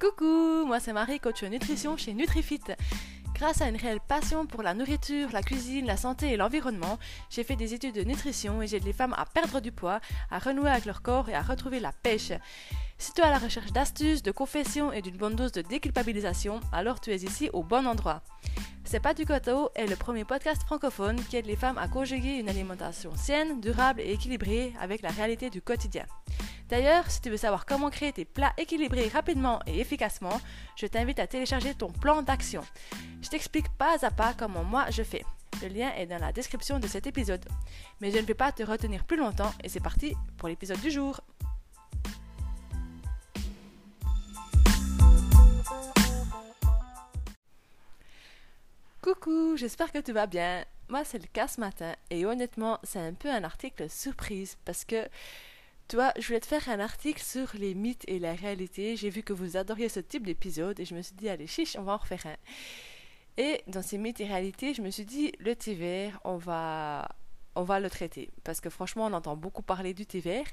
Coucou, 0.00 0.64
moi 0.64 0.80
c'est 0.80 0.94
Marie, 0.94 1.20
coach 1.20 1.42
nutrition 1.42 1.94
chez 1.98 2.14
Nutrifit. 2.14 2.62
Grâce 3.40 3.62
à 3.62 3.70
une 3.70 3.76
réelle 3.76 4.00
passion 4.06 4.44
pour 4.44 4.62
la 4.62 4.74
nourriture, 4.74 5.30
la 5.32 5.40
cuisine, 5.40 5.86
la 5.86 5.96
santé 5.96 6.30
et 6.30 6.36
l'environnement, 6.36 6.98
j'ai 7.30 7.42
fait 7.42 7.56
des 7.56 7.72
études 7.72 7.94
de 7.94 8.04
nutrition 8.04 8.60
et 8.60 8.66
j'aide 8.66 8.84
les 8.84 8.92
femmes 8.92 9.14
à 9.16 9.24
perdre 9.24 9.60
du 9.60 9.72
poids, 9.72 10.00
à 10.30 10.38
renouer 10.38 10.68
avec 10.68 10.84
leur 10.84 11.00
corps 11.00 11.30
et 11.30 11.34
à 11.34 11.40
retrouver 11.40 11.80
la 11.80 11.90
pêche. 11.90 12.32
Si 12.98 13.14
tu 13.14 13.22
es 13.22 13.24
à 13.24 13.30
la 13.30 13.38
recherche 13.38 13.72
d'astuces, 13.72 14.22
de 14.22 14.30
confessions 14.30 14.92
et 14.92 15.00
d'une 15.00 15.16
bonne 15.16 15.36
dose 15.36 15.52
de 15.52 15.62
déculpabilisation, 15.62 16.60
alors 16.70 17.00
tu 17.00 17.12
es 17.12 17.16
ici 17.16 17.48
au 17.54 17.62
bon 17.62 17.86
endroit. 17.86 18.20
C'est 18.84 19.00
pas 19.00 19.14
du 19.14 19.24
coteau 19.24 19.70
est 19.74 19.86
le 19.86 19.96
premier 19.96 20.26
podcast 20.26 20.62
francophone 20.64 21.16
qui 21.30 21.38
aide 21.38 21.46
les 21.46 21.56
femmes 21.56 21.78
à 21.78 21.88
conjuguer 21.88 22.34
une 22.34 22.50
alimentation 22.50 23.16
saine, 23.16 23.58
durable 23.62 24.02
et 24.02 24.12
équilibrée 24.12 24.74
avec 24.78 25.00
la 25.00 25.10
réalité 25.10 25.48
du 25.48 25.62
quotidien. 25.62 26.04
D'ailleurs, 26.68 27.10
si 27.10 27.20
tu 27.20 27.30
veux 27.30 27.36
savoir 27.36 27.66
comment 27.66 27.88
créer 27.88 28.12
tes 28.12 28.24
plats 28.24 28.52
équilibrés 28.58 29.08
rapidement 29.08 29.60
et 29.66 29.80
efficacement, 29.80 30.40
je 30.76 30.86
t'invite 30.86 31.18
à 31.18 31.26
télécharger 31.26 31.74
ton 31.74 31.90
plan 31.90 32.22
d'action. 32.22 32.62
Je 33.30 33.36
t'explique 33.36 33.68
pas 33.68 33.96
à 34.04 34.10
pas 34.10 34.34
comment 34.36 34.64
moi 34.64 34.86
je 34.90 35.04
fais. 35.04 35.24
Le 35.62 35.68
lien 35.68 35.92
est 35.94 36.06
dans 36.06 36.18
la 36.18 36.32
description 36.32 36.80
de 36.80 36.88
cet 36.88 37.06
épisode. 37.06 37.44
Mais 38.00 38.10
je 38.10 38.16
ne 38.16 38.22
vais 38.22 38.34
pas 38.34 38.50
te 38.50 38.64
retenir 38.64 39.04
plus 39.04 39.16
longtemps 39.16 39.52
et 39.62 39.68
c'est 39.68 39.78
parti 39.78 40.16
pour 40.36 40.48
l'épisode 40.48 40.80
du 40.80 40.90
jour. 40.90 41.20
Coucou, 49.00 49.56
j'espère 49.56 49.92
que 49.92 49.98
tu 49.98 50.10
vas 50.10 50.26
bien. 50.26 50.64
Moi, 50.88 51.04
c'est 51.04 51.20
le 51.20 51.28
cas 51.32 51.46
ce 51.46 51.60
matin 51.60 51.94
et 52.10 52.26
honnêtement, 52.26 52.80
c'est 52.82 52.98
un 52.98 53.14
peu 53.14 53.30
un 53.30 53.44
article 53.44 53.88
surprise 53.88 54.58
parce 54.64 54.84
que, 54.84 55.08
toi, 55.86 56.12
je 56.18 56.26
voulais 56.26 56.40
te 56.40 56.46
faire 56.46 56.68
un 56.68 56.80
article 56.80 57.22
sur 57.22 57.48
les 57.54 57.76
mythes 57.76 58.04
et 58.08 58.18
la 58.18 58.34
réalité. 58.34 58.96
J'ai 58.96 59.08
vu 59.08 59.22
que 59.22 59.32
vous 59.32 59.56
adoriez 59.56 59.88
ce 59.88 60.00
type 60.00 60.26
d'épisode 60.26 60.80
et 60.80 60.84
je 60.84 60.96
me 60.96 61.02
suis 61.02 61.14
dit, 61.14 61.28
allez, 61.28 61.46
chiche, 61.46 61.76
on 61.78 61.84
va 61.84 61.92
en 61.92 61.98
refaire 61.98 62.26
un. 62.26 62.36
Et 63.36 63.62
dans 63.66 63.82
ces 63.82 63.98
mythes 63.98 64.20
et 64.20 64.26
réalités, 64.26 64.74
je 64.74 64.82
me 64.82 64.90
suis 64.90 65.04
dit, 65.04 65.32
le 65.38 65.56
thé 65.56 65.74
vert, 65.74 66.20
on 66.24 66.36
va, 66.36 67.08
on 67.54 67.62
va 67.62 67.80
le 67.80 67.88
traiter 67.88 68.30
parce 68.44 68.60
que 68.60 68.70
franchement, 68.70 69.06
on 69.06 69.12
entend 69.12 69.36
beaucoup 69.36 69.62
parler 69.62 69.94
du 69.94 70.06
thé 70.06 70.20
vert 70.20 70.46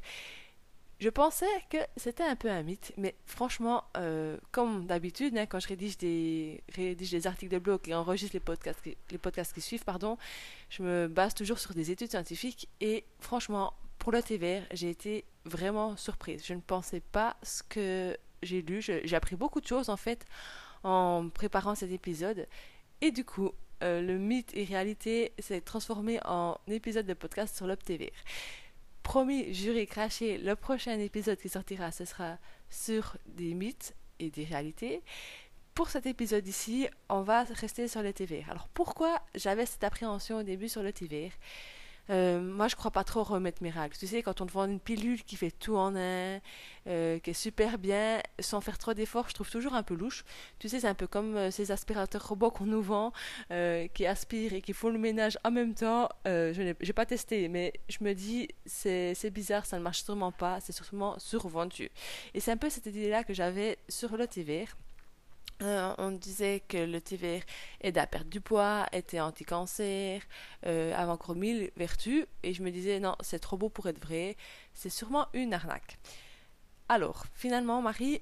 je 0.99 1.09
pensais 1.09 1.45
que 1.69 1.77
c'était 1.95 2.23
un 2.23 2.35
peu 2.35 2.49
un 2.49 2.63
mythe, 2.63 2.91
mais 2.97 3.13
franchement, 3.25 3.83
euh, 3.97 4.37
comme 4.51 4.87
d'habitude, 4.87 5.37
hein, 5.37 5.45
quand 5.45 5.59
je 5.59 5.67
rédige 5.67 5.97
des, 5.97 6.63
rédige 6.73 7.11
des 7.11 7.27
articles 7.27 7.53
de 7.53 7.59
blog 7.59 7.81
et 7.87 7.93
enregistre 7.93 8.35
les 8.35 8.39
podcasts, 8.39 8.81
qui, 8.81 8.97
les 9.11 9.19
podcasts 9.19 9.53
qui 9.53 9.61
suivent, 9.61 9.83
pardon, 9.83 10.17
je 10.69 10.81
me 10.81 11.07
base 11.07 11.35
toujours 11.35 11.59
sur 11.59 11.73
des 11.75 11.91
études 11.91 12.09
scientifiques 12.09 12.67
et 12.81 13.03
franchement, 13.19 13.73
pour 13.99 14.11
le 14.11 14.23
thé 14.23 14.37
vert, 14.37 14.63
j'ai 14.71 14.89
été 14.89 15.25
vraiment 15.45 15.95
surprise. 15.97 16.43
Je 16.45 16.55
ne 16.55 16.61
pensais 16.61 16.99
pas 16.99 17.37
ce 17.43 17.61
que 17.61 18.17
j'ai 18.41 18.61
lu. 18.61 18.81
J'ai 18.81 19.15
appris 19.15 19.35
beaucoup 19.35 19.61
de 19.61 19.67
choses 19.67 19.89
en 19.89 19.97
fait 19.97 20.25
en 20.83 21.29
préparant 21.29 21.75
cet 21.75 21.91
épisode. 21.91 22.47
Et 23.01 23.11
du 23.11 23.25
coup, 23.25 23.51
euh, 23.83 24.01
le 24.01 24.17
mythe 24.17 24.51
et 24.55 24.63
réalité 24.63 25.33
s'est 25.39 25.61
transformé 25.61 26.19
en 26.25 26.57
épisode 26.67 27.05
de 27.05 27.13
podcast 27.13 27.55
sur 27.55 27.67
vert 27.67 27.77
promis, 29.07 29.53
juré, 29.53 29.85
craché, 29.85 30.37
le 30.37 30.53
prochain 30.57 30.99
épisode 30.99 31.39
qui 31.39 31.47
sortira, 31.47 31.93
ce 31.93 32.03
sera 32.03 32.37
sur 32.69 33.15
des 33.25 33.53
mythes 33.53 33.95
et 34.19 34.29
des 34.29 34.43
réalités. 34.43 35.01
Pour 35.73 35.89
cet 35.89 36.07
épisode 36.07 36.45
ici, 36.45 36.89
on 37.07 37.21
va 37.21 37.43
rester 37.43 37.87
sur 37.87 38.03
le 38.03 38.11
TV. 38.11 38.43
Alors 38.49 38.67
pourquoi 38.67 39.21
j'avais 39.33 39.65
cette 39.65 39.85
appréhension 39.85 40.39
au 40.39 40.43
début 40.43 40.67
sur 40.67 40.83
le 40.83 40.91
TV 40.91 41.31
euh, 42.09 42.39
moi, 42.39 42.67
je 42.67 42.75
crois 42.75 42.91
pas 42.91 43.03
trop 43.03 43.23
remettre 43.23 43.61
miracle. 43.61 43.97
Tu 43.97 44.07
sais, 44.07 44.21
quand 44.21 44.41
on 44.41 44.45
te 44.45 44.51
vend 44.51 44.65
une 44.65 44.79
pilule 44.79 45.23
qui 45.23 45.35
fait 45.35 45.51
tout 45.51 45.75
en 45.75 45.95
un, 45.95 46.39
euh, 46.87 47.19
qui 47.19 47.31
est 47.31 47.33
super 47.33 47.77
bien, 47.77 48.21
sans 48.39 48.61
faire 48.61 48.77
trop 48.77 48.93
d'efforts, 48.93 49.29
je 49.29 49.33
trouve 49.33 49.49
toujours 49.49 49.73
un 49.73 49.83
peu 49.83 49.93
louche. 49.95 50.23
Tu 50.59 50.69
sais, 50.69 50.81
c'est 50.81 50.87
un 50.87 50.93
peu 50.93 51.07
comme 51.07 51.35
euh, 51.35 51.51
ces 51.51 51.71
aspirateurs 51.71 52.27
robots 52.27 52.51
qu'on 52.51 52.65
nous 52.65 52.81
vend, 52.81 53.11
qui 53.93 54.05
aspirent 54.05 54.53
et 54.53 54.61
qui 54.61 54.73
font 54.73 54.89
le 54.89 54.99
ménage 54.99 55.37
en 55.43 55.51
même 55.51 55.73
temps. 55.73 56.09
je 56.25 56.61
n'ai 56.61 56.93
pas 56.93 57.05
testé, 57.05 57.47
mais 57.47 57.73
je 57.89 57.97
me 58.01 58.13
dis, 58.13 58.47
c'est 58.65 59.29
bizarre, 59.31 59.65
ça 59.65 59.77
ne 59.77 59.83
marche 59.83 60.03
sûrement 60.03 60.31
pas, 60.31 60.59
c'est 60.59 60.73
sûrement 60.73 61.17
survendu. 61.19 61.89
Et 62.33 62.39
c'est 62.39 62.51
un 62.51 62.57
peu 62.57 62.69
cette 62.69 62.85
idée-là 62.85 63.23
que 63.23 63.33
j'avais 63.33 63.77
sur 63.89 64.15
le 64.17 64.27
TV. 64.27 64.65
Euh, 65.63 65.95
on 65.97 66.11
disait 66.11 66.61
que 66.67 66.77
le 66.77 67.01
vert 67.17 67.41
aidait 67.81 67.99
à 67.99 68.05
perdre 68.05 68.29
du 68.29 68.41
poids, 68.41 68.85
était 68.91 69.19
anti-cancer, 69.19 70.21
euh, 70.67 70.93
avait 70.93 71.11
encore 71.11 71.35
mille 71.35 71.71
vertus, 71.75 72.27
et 72.43 72.53
je 72.53 72.61
me 72.61 72.69
disais 72.69 72.99
non, 72.99 73.15
c'est 73.21 73.39
trop 73.39 73.57
beau 73.57 73.69
pour 73.69 73.87
être 73.87 73.99
vrai, 73.99 74.37
c'est 74.73 74.89
sûrement 74.89 75.27
une 75.33 75.53
arnaque. 75.53 75.97
Alors, 76.89 77.25
finalement, 77.33 77.81
Marie, 77.81 78.21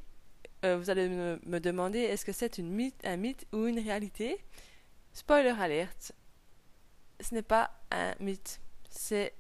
euh, 0.64 0.78
vous 0.78 0.90
allez 0.90 1.10
me, 1.10 1.60
demander 1.60 2.00
est-ce 2.00 2.24
que 2.24 2.32
c'est 2.32 2.58
un 2.60 3.18
mythe 3.18 3.46
ou 3.52 3.66
une 3.66 3.80
réalité? 3.80 4.38
Spoiler 5.12 5.54
alerte, 5.60 6.14
ce 7.20 7.36
n'est 7.36 7.42
pas 7.42 7.72
un 7.92 8.16
mythe, 8.22 8.62
c'est 8.90 9.34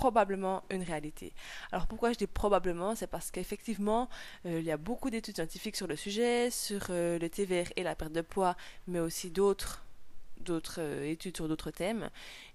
probablement 0.00 0.62
une 0.70 0.82
réalité. 0.82 1.34
Alors 1.72 1.86
pourquoi 1.86 2.12
je 2.12 2.18
dis 2.18 2.26
probablement? 2.26 2.94
C'est 2.94 3.06
parce 3.06 3.30
qu'effectivement, 3.30 4.08
euh, 4.46 4.60
il 4.60 4.64
y 4.64 4.70
a 4.70 4.78
beaucoup 4.78 5.10
d'études 5.10 5.36
scientifiques 5.36 5.76
sur 5.76 5.86
le 5.86 5.94
sujet, 5.94 6.50
sur 6.50 6.86
euh, 6.88 7.18
le 7.18 7.44
vert 7.44 7.70
et 7.76 7.82
la 7.82 7.94
perte 7.94 8.12
de 8.12 8.22
poids, 8.22 8.56
mais 8.86 8.98
aussi 8.98 9.30
d'autres 9.30 9.84
d'autres 10.38 10.80
euh, 10.80 11.14
études 11.14 11.36
sur 11.36 11.48
d'autres 11.48 11.70
thèmes. 11.70 12.08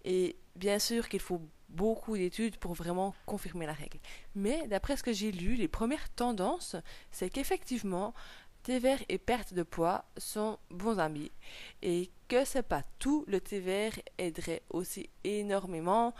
Et 0.06 0.38
bien 0.56 0.80
sûr 0.80 1.08
qu'il 1.08 1.20
faut 1.20 1.42
beaucoup 1.70 2.18
d'études 2.18 2.58
pour 2.58 2.74
vraiment 2.74 3.14
confirmer 3.28 3.68
la 3.68 3.74
règle. 3.74 4.00
Mais 4.34 4.68
d'après 4.68 4.98
ce 4.98 5.04
que 5.04 5.14
j'ai 5.14 5.32
lu, 5.32 5.54
les 5.54 5.68
premières 5.68 6.10
tendances, 6.16 6.76
c'est 7.12 7.30
qu'effectivement, 7.30 8.16
vert 8.74 9.00
et 9.10 9.18
perte 9.18 9.54
de 9.54 9.64
poids 9.64 10.06
sont 10.18 10.58
bons 10.72 10.98
amis 10.98 11.32
et 11.82 12.10
que 12.28 12.44
c'est 12.46 12.68
pas 12.68 12.84
tout. 13.00 13.24
Le 13.28 13.40
vert 13.60 13.94
aiderait 14.18 14.64
aussi 14.70 15.10
énormément 15.24 16.14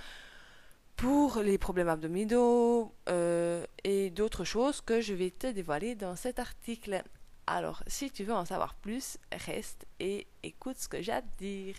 pour 0.96 1.40
les 1.40 1.58
problèmes 1.58 1.90
abdominaux 1.90 2.94
euh, 3.10 3.66
et 3.84 4.10
d'autres 4.10 4.44
choses 4.44 4.82
que 4.82 5.02
je 5.02 5.14
vais 5.14 5.32
te 5.32 5.48
dévoiler 5.48 5.96
dans 5.96 6.16
cet 6.16 6.40
article. 6.40 7.04
Alors, 7.48 7.84
si 7.88 8.10
tu 8.10 8.24
veux 8.24 8.34
en 8.34 8.46
savoir 8.46 8.76
plus, 8.76 9.18
reste 9.32 9.86
et 10.00 10.28
écoute 10.44 10.78
ce 10.78 10.88
que 10.88 11.02
j'ai 11.02 11.12
à 11.12 11.22
te 11.22 11.38
dire. 11.38 11.76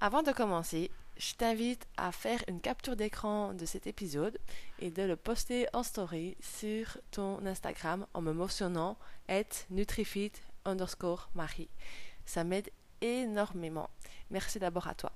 Avant 0.00 0.22
de 0.22 0.32
commencer, 0.32 0.90
je 1.16 1.34
t'invite 1.34 1.86
à 1.96 2.12
faire 2.12 2.42
une 2.48 2.60
capture 2.60 2.96
d'écran 2.96 3.54
de 3.54 3.64
cet 3.64 3.86
épisode 3.86 4.38
et 4.80 4.90
de 4.90 5.02
le 5.02 5.16
poster 5.16 5.66
en 5.72 5.82
story 5.82 6.36
sur 6.40 6.98
ton 7.10 7.44
Instagram 7.46 8.06
en 8.12 8.20
me 8.20 8.32
mentionnant 8.32 8.98
nutrifit 9.70 10.32
underscore 10.64 11.30
Marie. 11.34 11.68
Ça 12.26 12.44
m'aide 12.44 12.70
énormément. 13.00 13.90
Merci 14.30 14.58
d'abord 14.58 14.88
à 14.88 14.94
toi. 14.94 15.12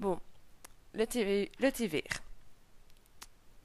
Bon, 0.00 0.20
le 0.92 1.06
TV, 1.06 1.50
le 1.60 1.70
TV. 1.70 2.04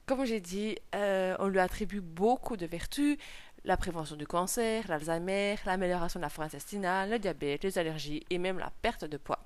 Comme 0.06 0.24
j'ai 0.24 0.40
dit, 0.40 0.76
euh, 0.94 1.36
on 1.38 1.46
lui 1.46 1.60
attribue 1.60 2.00
beaucoup 2.00 2.56
de 2.56 2.66
vertus 2.66 3.16
la 3.64 3.76
prévention 3.76 4.16
du 4.16 4.26
cancer, 4.26 4.84
l'Alzheimer, 4.88 5.56
l'amélioration 5.66 6.18
de 6.18 6.22
la 6.22 6.30
flore 6.30 6.46
intestinale, 6.46 7.10
le 7.10 7.18
diabète, 7.18 7.62
les 7.62 7.78
allergies 7.78 8.24
et 8.30 8.38
même 8.38 8.58
la 8.58 8.72
perte 8.82 9.04
de 9.04 9.16
poids. 9.16 9.40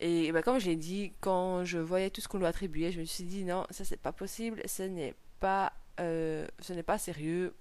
Et 0.00 0.32
ben, 0.32 0.42
comme 0.42 0.58
j'ai 0.58 0.76
dit, 0.76 1.12
quand 1.20 1.64
je 1.64 1.78
voyais 1.78 2.10
tout 2.10 2.20
ce 2.20 2.28
qu'on 2.28 2.38
lui 2.38 2.46
attribuait, 2.46 2.92
je 2.92 3.00
me 3.00 3.04
suis 3.04 3.24
dit 3.24 3.44
non, 3.44 3.64
ça 3.70 3.84
c'est 3.84 4.00
pas 4.00 4.12
possible, 4.12 4.60
ce 4.66 4.82
n'est 4.82 5.14
pas, 5.40 5.72
euh, 6.00 6.46
ce 6.60 6.72
n'est 6.72 6.82
pas 6.82 6.98
sérieux 6.98 7.54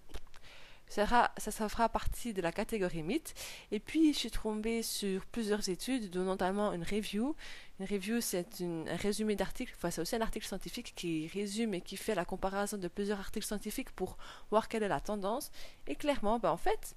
ça, 0.91 1.69
fera 1.69 1.90
partie 1.90 2.34
de 2.34 2.41
la 2.41 2.52
catégorie 2.52 3.02
mythe. 3.02 3.34
Et 3.72 3.79
puis, 3.79 4.13
je 4.13 4.19
suis 4.19 4.31
tombée 4.31 4.84
sur 4.84 5.25
plusieurs 5.25 5.69
études, 5.69 6.09
dont 6.09 6.24
notamment 6.24 6.74
une 6.74 6.84
review. 6.84 7.35
Une 7.79 7.85
review, 7.85 8.19
c'est 8.19 8.62
un 8.62 8.96
résumé 8.97 9.35
d'articles, 9.35 9.73
enfin, 9.76 9.90
c'est 9.90 10.02
aussi 10.02 10.16
un 10.16 10.22
article 10.22 10.46
scientifique 10.46 10.93
qui 10.96 11.28
résume 11.34 11.73
et 11.73 11.82
qui 11.82 11.97
fait 11.97 12.14
la 12.14 12.26
comparaison 12.26 12.78
de 12.78 12.88
plusieurs 12.88 13.20
articles 13.20 13.46
scientifiques 13.46 13.91
pour 13.91 14.17
voir 14.49 14.67
quelle 14.67 14.84
est 14.84 14.90
la 14.90 14.99
tendance. 14.99 15.52
Et 15.88 15.96
clairement, 15.96 16.40
ben, 16.40 16.52
en 16.52 16.58
fait, 16.58 16.96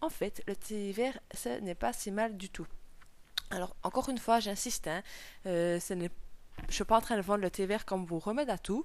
en 0.00 0.08
fait, 0.08 0.42
le 0.46 0.56
thé 0.56 0.92
vert, 0.92 1.18
ce 1.34 1.60
n'est 1.60 1.74
pas 1.74 1.92
si 1.92 2.10
mal 2.10 2.36
du 2.36 2.48
tout. 2.48 2.66
Alors, 3.50 3.76
encore 3.82 4.08
une 4.08 4.18
fois, 4.18 4.40
j'insiste, 4.40 4.88
hein, 4.88 5.02
euh, 5.46 5.78
je 6.68 6.74
suis 6.74 6.84
pas 6.84 6.96
en 6.96 7.00
train 7.00 7.16
de 7.16 7.22
vendre 7.22 7.42
le 7.42 7.50
thé 7.50 7.66
vert 7.66 7.84
comme 7.84 8.04
vous 8.04 8.18
remède 8.18 8.50
à 8.50 8.58
tout. 8.58 8.84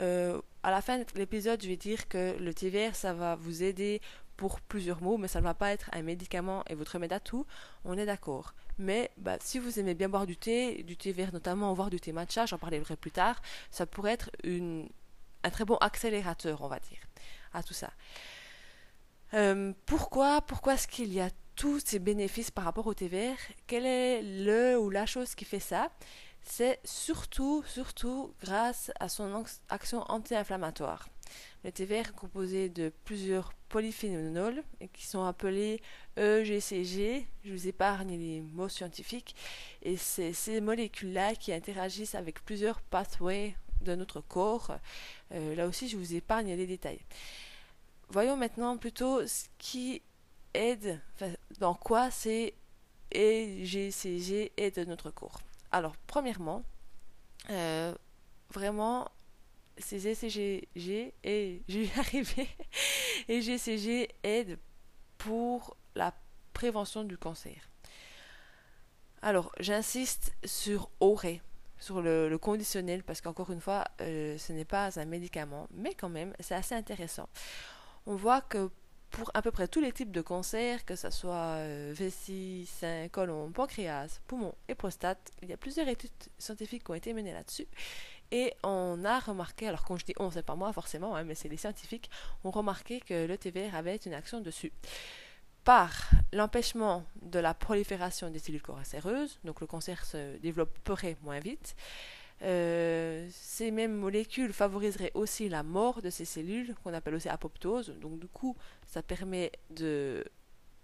Euh, 0.00 0.40
à 0.62 0.70
la 0.70 0.80
fin 0.80 0.98
de 0.98 1.04
l'épisode, 1.16 1.62
je 1.62 1.68
vais 1.68 1.76
dire 1.76 2.08
que 2.08 2.36
le 2.38 2.54
thé 2.54 2.70
vert, 2.70 2.94
ça 2.96 3.12
va 3.12 3.34
vous 3.34 3.62
aider 3.62 4.00
pour 4.36 4.60
plusieurs 4.60 5.02
mots, 5.02 5.18
mais 5.18 5.28
ça 5.28 5.40
ne 5.40 5.44
va 5.44 5.54
pas 5.54 5.72
être 5.72 5.90
un 5.92 6.02
médicament 6.02 6.64
et 6.68 6.74
votre 6.74 6.92
remède 6.92 7.12
à 7.12 7.20
tout. 7.20 7.46
On 7.84 7.98
est 7.98 8.06
d'accord. 8.06 8.54
Mais 8.78 9.10
bah, 9.16 9.36
si 9.40 9.58
vous 9.58 9.78
aimez 9.78 9.94
bien 9.94 10.08
boire 10.08 10.26
du 10.26 10.36
thé, 10.36 10.82
du 10.82 10.96
thé 10.96 11.12
vert 11.12 11.32
notamment, 11.32 11.72
voire 11.74 11.90
du 11.90 12.00
thé 12.00 12.12
matcha, 12.12 12.46
j'en 12.46 12.58
parlerai 12.58 12.96
plus 12.96 13.10
tard, 13.10 13.40
ça 13.70 13.86
pourrait 13.86 14.12
être 14.12 14.30
un 14.44 15.50
très 15.50 15.64
bon 15.64 15.76
accélérateur, 15.76 16.62
on 16.62 16.68
va 16.68 16.78
dire, 16.78 17.00
à 17.52 17.62
tout 17.62 17.74
ça. 17.74 17.90
Euh, 19.34 19.72
pourquoi 19.86 20.40
pourquoi 20.42 20.74
est-ce 20.74 20.88
qu'il 20.88 21.12
y 21.12 21.20
a 21.20 21.30
tous 21.54 21.80
ces 21.84 21.98
bénéfices 21.98 22.50
par 22.50 22.64
rapport 22.64 22.86
au 22.86 22.94
thé 22.94 23.08
vert 23.08 23.36
Quel 23.66 23.86
est 23.86 24.22
le 24.22 24.78
ou 24.78 24.90
la 24.90 25.06
chose 25.06 25.34
qui 25.34 25.44
fait 25.44 25.60
ça? 25.60 25.90
C'est 26.44 26.80
surtout, 26.84 27.62
surtout 27.66 28.34
grâce 28.42 28.90
à 29.00 29.08
son 29.08 29.44
action 29.68 30.02
anti-inflammatoire. 30.08 31.08
Le 31.64 31.72
thé 31.72 31.84
vert 31.84 32.08
est 32.08 32.16
composé 32.16 32.68
de 32.68 32.92
plusieurs 33.04 33.52
polyphénols 33.68 34.62
qui 34.92 35.06
sont 35.06 35.24
appelés 35.24 35.80
EGCG. 36.16 37.26
Je 37.44 37.52
vous 37.52 37.68
épargne 37.68 38.18
les 38.18 38.40
mots 38.40 38.68
scientifiques. 38.68 39.34
Et 39.82 39.96
c'est 39.96 40.32
ces 40.32 40.60
molécules-là 40.60 41.34
qui 41.34 41.52
interagissent 41.52 42.14
avec 42.14 42.44
plusieurs 42.44 42.80
pathways 42.82 43.56
de 43.80 43.94
notre 43.94 44.20
corps. 44.20 44.72
Euh, 45.32 45.54
là 45.54 45.66
aussi, 45.66 45.88
je 45.88 45.96
vous 45.96 46.14
épargne 46.14 46.54
les 46.54 46.66
détails. 46.66 47.00
Voyons 48.08 48.36
maintenant 48.36 48.76
plutôt 48.76 49.26
ce 49.26 49.46
qui 49.58 50.02
aide, 50.54 51.00
dans 51.58 51.74
quoi 51.74 52.10
ces 52.10 52.54
EGCG 53.12 54.52
aident 54.56 54.86
notre 54.86 55.10
corps. 55.10 55.40
Alors, 55.72 55.96
premièrement, 56.06 56.62
euh, 57.50 57.94
vraiment, 58.50 59.10
ces 59.78 60.06
ECG 60.06 60.68
et 61.24 61.62
j'ai 61.66 61.90
arrivé 61.98 62.46
et 63.28 63.40
GCG 63.40 64.08
aident 64.22 64.58
pour 65.16 65.76
la 65.94 66.14
prévention 66.52 67.04
du 67.04 67.16
cancer. 67.16 67.70
Alors, 69.22 69.52
j'insiste 69.60 70.34
sur 70.44 70.90
ORE, 71.00 71.38
sur 71.78 72.02
le, 72.02 72.36
conditionnel, 72.36 73.02
parce 73.02 73.20
qu'encore 73.20 73.50
une 73.50 73.60
fois, 73.60 73.84
euh, 74.00 74.36
ce 74.36 74.52
n'est 74.52 74.64
pas 74.64 74.98
un 75.00 75.04
médicament, 75.04 75.68
mais 75.72 75.94
quand 75.94 76.08
même, 76.08 76.34
c'est 76.40 76.54
assez 76.54 76.74
intéressant. 76.74 77.28
On 78.06 78.16
voit 78.16 78.40
que 78.40 78.70
pour 79.12 79.30
à 79.34 79.42
peu 79.42 79.50
près 79.50 79.68
tous 79.68 79.80
les 79.80 79.92
types 79.92 80.10
de 80.10 80.22
cancers, 80.22 80.84
que 80.84 80.96
ce 80.96 81.10
soit 81.10 81.56
euh, 81.58 81.92
vessie, 81.94 82.66
sein, 82.66 83.08
colon, 83.08 83.52
pancréas, 83.52 84.20
poumon 84.26 84.54
et 84.68 84.74
prostate, 84.74 85.30
il 85.42 85.50
y 85.50 85.52
a 85.52 85.56
plusieurs 85.56 85.86
études 85.86 86.10
scientifiques 86.38 86.84
qui 86.84 86.90
ont 86.90 86.94
été 86.94 87.12
menées 87.12 87.32
là-dessus. 87.32 87.68
Et 88.32 88.54
on 88.62 89.04
a 89.04 89.20
remarqué, 89.20 89.68
alors 89.68 89.84
quand 89.84 89.96
je 89.98 90.06
dis 90.06 90.14
on, 90.18 90.30
c'est 90.30 90.42
pas 90.42 90.56
moi 90.56 90.72
forcément, 90.72 91.14
hein, 91.14 91.24
mais 91.24 91.34
c'est 91.34 91.50
les 91.50 91.58
scientifiques, 91.58 92.10
ont 92.42 92.50
remarqué 92.50 93.00
que 93.00 93.26
le 93.26 93.36
TVR 93.36 93.76
avait 93.76 93.96
une 93.96 94.14
action 94.14 94.40
dessus. 94.40 94.72
Par 95.64 96.10
l'empêchement 96.32 97.04
de 97.20 97.38
la 97.38 97.52
prolifération 97.52 98.30
des 98.30 98.38
cellules 98.38 98.62
cancéreuses, 98.62 99.38
donc 99.44 99.60
le 99.60 99.66
cancer 99.66 100.04
se 100.06 100.38
développerait 100.38 101.16
moins 101.22 101.38
vite, 101.38 101.76
euh, 102.42 103.28
ces 103.30 103.70
mêmes 103.70 103.94
molécules 103.94 104.52
favoriseraient 104.52 105.12
aussi 105.14 105.48
la 105.48 105.62
mort 105.62 106.02
de 106.02 106.10
ces 106.10 106.24
cellules, 106.24 106.74
qu'on 106.82 106.92
appelle 106.92 107.14
aussi 107.14 107.28
apoptose. 107.28 107.90
Donc 108.00 108.18
du 108.18 108.28
coup, 108.28 108.56
ça 108.86 109.02
permet 109.02 109.52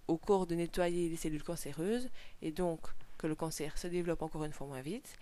au 0.07 0.17
corps 0.17 0.47
de 0.47 0.55
nettoyer 0.55 1.09
les 1.09 1.17
cellules 1.17 1.43
cancéreuses 1.43 2.09
et 2.43 2.53
donc 2.53 2.81
que 3.19 3.27
le 3.27 3.35
cancer 3.35 3.77
se 3.77 3.89
développe 3.89 4.23
encore 4.23 4.45
une 4.45 4.53
fois 4.53 4.67
moins 4.67 4.81
vite. 4.81 5.17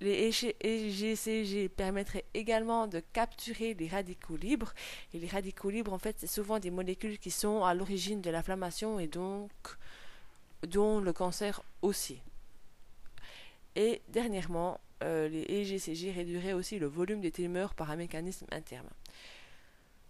Les 0.00 0.30
EGCG 0.60 1.68
permettraient 1.70 2.24
également 2.32 2.86
de 2.86 3.00
capturer 3.12 3.74
les 3.74 3.88
radicaux 3.88 4.36
libres. 4.36 4.72
Et 5.12 5.18
les 5.18 5.26
radicaux 5.26 5.70
libres, 5.70 5.92
en 5.92 5.98
fait, 5.98 6.14
c'est 6.20 6.28
souvent 6.28 6.60
des 6.60 6.70
molécules 6.70 7.18
qui 7.18 7.32
sont 7.32 7.64
à 7.64 7.74
l'origine 7.74 8.20
de 8.20 8.30
l'inflammation 8.30 9.00
et 9.00 9.08
donc 9.08 9.50
dont 10.68 11.00
le 11.00 11.12
cancer 11.12 11.62
aussi. 11.82 12.20
Et 13.74 14.00
dernièrement, 14.08 14.78
euh, 15.02 15.28
les 15.28 15.42
EGCG 15.48 16.10
réduiraient 16.12 16.52
aussi 16.52 16.78
le 16.78 16.86
volume 16.86 17.20
des 17.20 17.30
tumeurs 17.30 17.74
par 17.74 17.90
un 17.90 17.96
mécanisme 17.96 18.46
interne. 18.52 18.88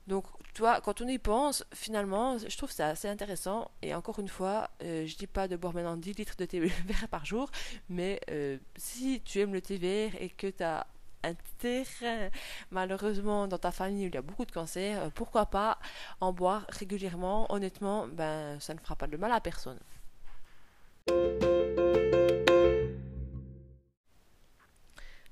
Donc, 0.08 0.25
toi, 0.55 0.81
quand 0.81 1.02
on 1.02 1.06
y 1.06 1.19
pense, 1.19 1.64
finalement, 1.75 2.38
je 2.38 2.56
trouve 2.56 2.70
ça 2.70 2.88
assez 2.88 3.08
intéressant. 3.08 3.70
Et 3.82 3.94
encore 3.94 4.19
une 4.19 4.29
fois, 4.29 4.70
euh, 4.82 5.06
je 5.06 5.17
dis 5.17 5.26
pas 5.26 5.49
de 5.49 5.56
boire 5.56 5.75
maintenant 5.75 5.96
10 5.99 6.14
litres 6.14 6.35
de 6.37 6.46
thé 6.46 6.61
vert 6.87 7.08
par 7.11 7.26
jour, 7.26 7.50
mais 7.90 8.19
euh, 8.31 8.56
si 8.76 9.20
tu 9.20 9.40
aimes 9.40 9.52
le 9.52 9.61
thé 9.61 9.76
vert 9.76 10.12
et 10.19 10.31
que 10.31 10.46
tu 10.46 10.62
as 10.62 10.87
un 11.25 11.34
terrain, 11.58 12.31
malheureusement, 12.70 13.49
dans 13.49 13.58
ta 13.58 13.70
famille 13.70 14.06
où 14.06 14.08
il 14.08 14.14
y 14.14 14.19
a 14.19 14.23
beaucoup 14.23 14.46
de 14.46 14.52
cancers, 14.52 15.02
euh, 15.02 15.11
pourquoi 15.14 15.44
pas 15.46 15.79
en 16.23 16.32
boire 16.32 16.64
régulièrement? 16.70 17.52
Honnêtement, 17.52 18.08
ben, 18.08 18.58
ça 18.61 18.73
ne 18.73 18.79
fera 18.79 18.96
pas 18.96 19.08
de 19.08 19.17
mal 19.19 19.32
à 19.32 19.41
personne. 19.41 19.79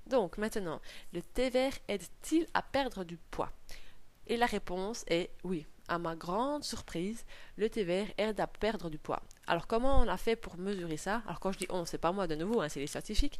Donc, 0.07 0.39
maintenant, 0.39 0.81
le 1.13 1.23
thé 1.23 1.51
vert 1.51 1.73
aide-t-il 1.89 2.47
à 2.55 2.63
perdre 2.63 3.05
du 3.05 3.17
poids? 3.17 3.51
Et 4.27 4.37
la 4.37 4.47
réponse 4.47 5.05
est 5.09 5.31
oui. 5.45 5.67
À 5.89 6.01
ma 6.01 6.17
grande 6.17 6.65
surprise, 6.65 7.25
le 7.57 7.71
thé 7.71 7.85
vert 7.85 8.09
aide 8.19 8.41
à 8.41 8.49
perdre 8.49 8.91
du 8.91 8.99
poids. 8.99 9.23
Alors 9.47 9.69
comment 9.69 10.01
on 10.01 10.09
a 10.09 10.17
fait 10.17 10.35
pour 10.35 10.57
mesurer 10.59 10.97
ça? 10.97 11.23
Alors 11.27 11.39
quand 11.39 11.53
je 11.53 11.59
dis 11.59 11.67
on, 11.71 11.85
c'est 11.85 11.99
pas 11.99 12.11
moi 12.11 12.27
de 12.27 12.35
nouveau, 12.35 12.61
hein, 12.61 12.69
c'est 12.69 12.81
les 12.81 12.89
scientifiques. 12.89 13.39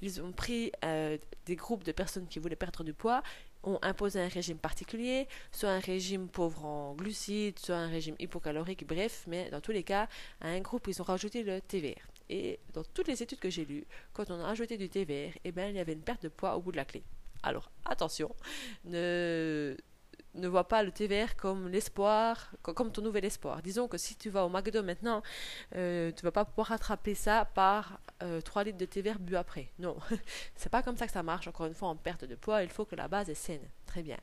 Ils 0.00 0.22
ont 0.22 0.30
pris 0.30 0.70
euh, 0.84 1.18
des 1.44 1.56
groupes 1.56 1.82
de 1.82 1.90
personnes 1.90 2.28
qui 2.28 2.38
voulaient 2.38 2.54
perdre 2.54 2.84
du 2.84 2.94
poids, 2.94 3.24
ont 3.64 3.80
imposé 3.82 4.20
un 4.20 4.28
régime 4.28 4.58
particulier, 4.58 5.26
soit 5.50 5.70
un 5.70 5.80
régime 5.80 6.28
pauvre 6.28 6.64
en 6.64 6.94
glucides, 6.94 7.58
soit 7.58 7.74
un 7.74 7.88
régime 7.88 8.14
hypocalorique, 8.20 8.86
bref, 8.86 9.24
mais 9.26 9.50
dans 9.50 9.60
tous 9.60 9.72
les 9.72 9.82
cas, 9.82 10.08
à 10.40 10.50
un 10.50 10.60
groupe, 10.60 10.86
ils 10.86 11.02
ont 11.02 11.04
rajouté 11.04 11.42
le 11.42 11.60
thé 11.60 11.80
vert. 11.80 12.06
Et 12.30 12.60
dans 12.74 12.84
toutes 12.84 13.08
les 13.08 13.22
études 13.22 13.40
que 13.40 13.50
j'ai 13.50 13.64
lues, 13.64 13.86
quand 14.12 14.30
on 14.30 14.40
a 14.40 14.48
ajouté 14.48 14.76
du 14.76 14.88
thé 14.88 15.04
vert, 15.04 15.32
eh 15.44 15.52
ben, 15.52 15.70
il 15.70 15.76
y 15.76 15.80
avait 15.80 15.94
une 15.94 16.02
perte 16.02 16.22
de 16.22 16.28
poids 16.28 16.56
au 16.56 16.60
bout 16.60 16.72
de 16.72 16.76
la 16.76 16.84
clé. 16.84 17.02
Alors 17.42 17.70
attention, 17.84 18.34
ne 18.84 19.76
ne 20.34 20.48
vois 20.48 20.68
pas 20.68 20.82
le 20.82 20.92
thé 20.92 21.06
vert 21.06 21.36
comme 21.36 21.68
l'espoir, 21.68 22.52
comme 22.62 22.92
ton 22.92 23.02
nouvel 23.02 23.24
espoir. 23.24 23.62
Disons 23.62 23.88
que 23.88 23.98
si 23.98 24.16
tu 24.16 24.30
vas 24.30 24.44
au 24.44 24.48
McDo 24.48 24.82
maintenant, 24.82 25.22
euh, 25.74 26.12
tu 26.12 26.22
vas 26.22 26.32
pas 26.32 26.44
pouvoir 26.44 26.68
rattraper 26.68 27.14
ça 27.14 27.44
par 27.44 28.00
euh, 28.22 28.40
3 28.40 28.64
litres 28.64 28.78
de 28.78 28.84
thé 28.84 29.02
vert 29.02 29.18
bu 29.18 29.36
après. 29.36 29.70
Non, 29.78 29.96
c'est 30.56 30.70
pas 30.70 30.82
comme 30.82 30.96
ça 30.96 31.06
que 31.06 31.12
ça 31.12 31.22
marche. 31.22 31.48
Encore 31.48 31.66
une 31.66 31.74
fois, 31.74 31.88
en 31.88 31.96
perte 31.96 32.24
de 32.24 32.34
poids, 32.34 32.62
il 32.62 32.70
faut 32.70 32.84
que 32.84 32.96
la 32.96 33.08
base 33.08 33.30
est 33.30 33.34
saine. 33.34 33.68
Très 33.86 34.02
bien. 34.02 34.18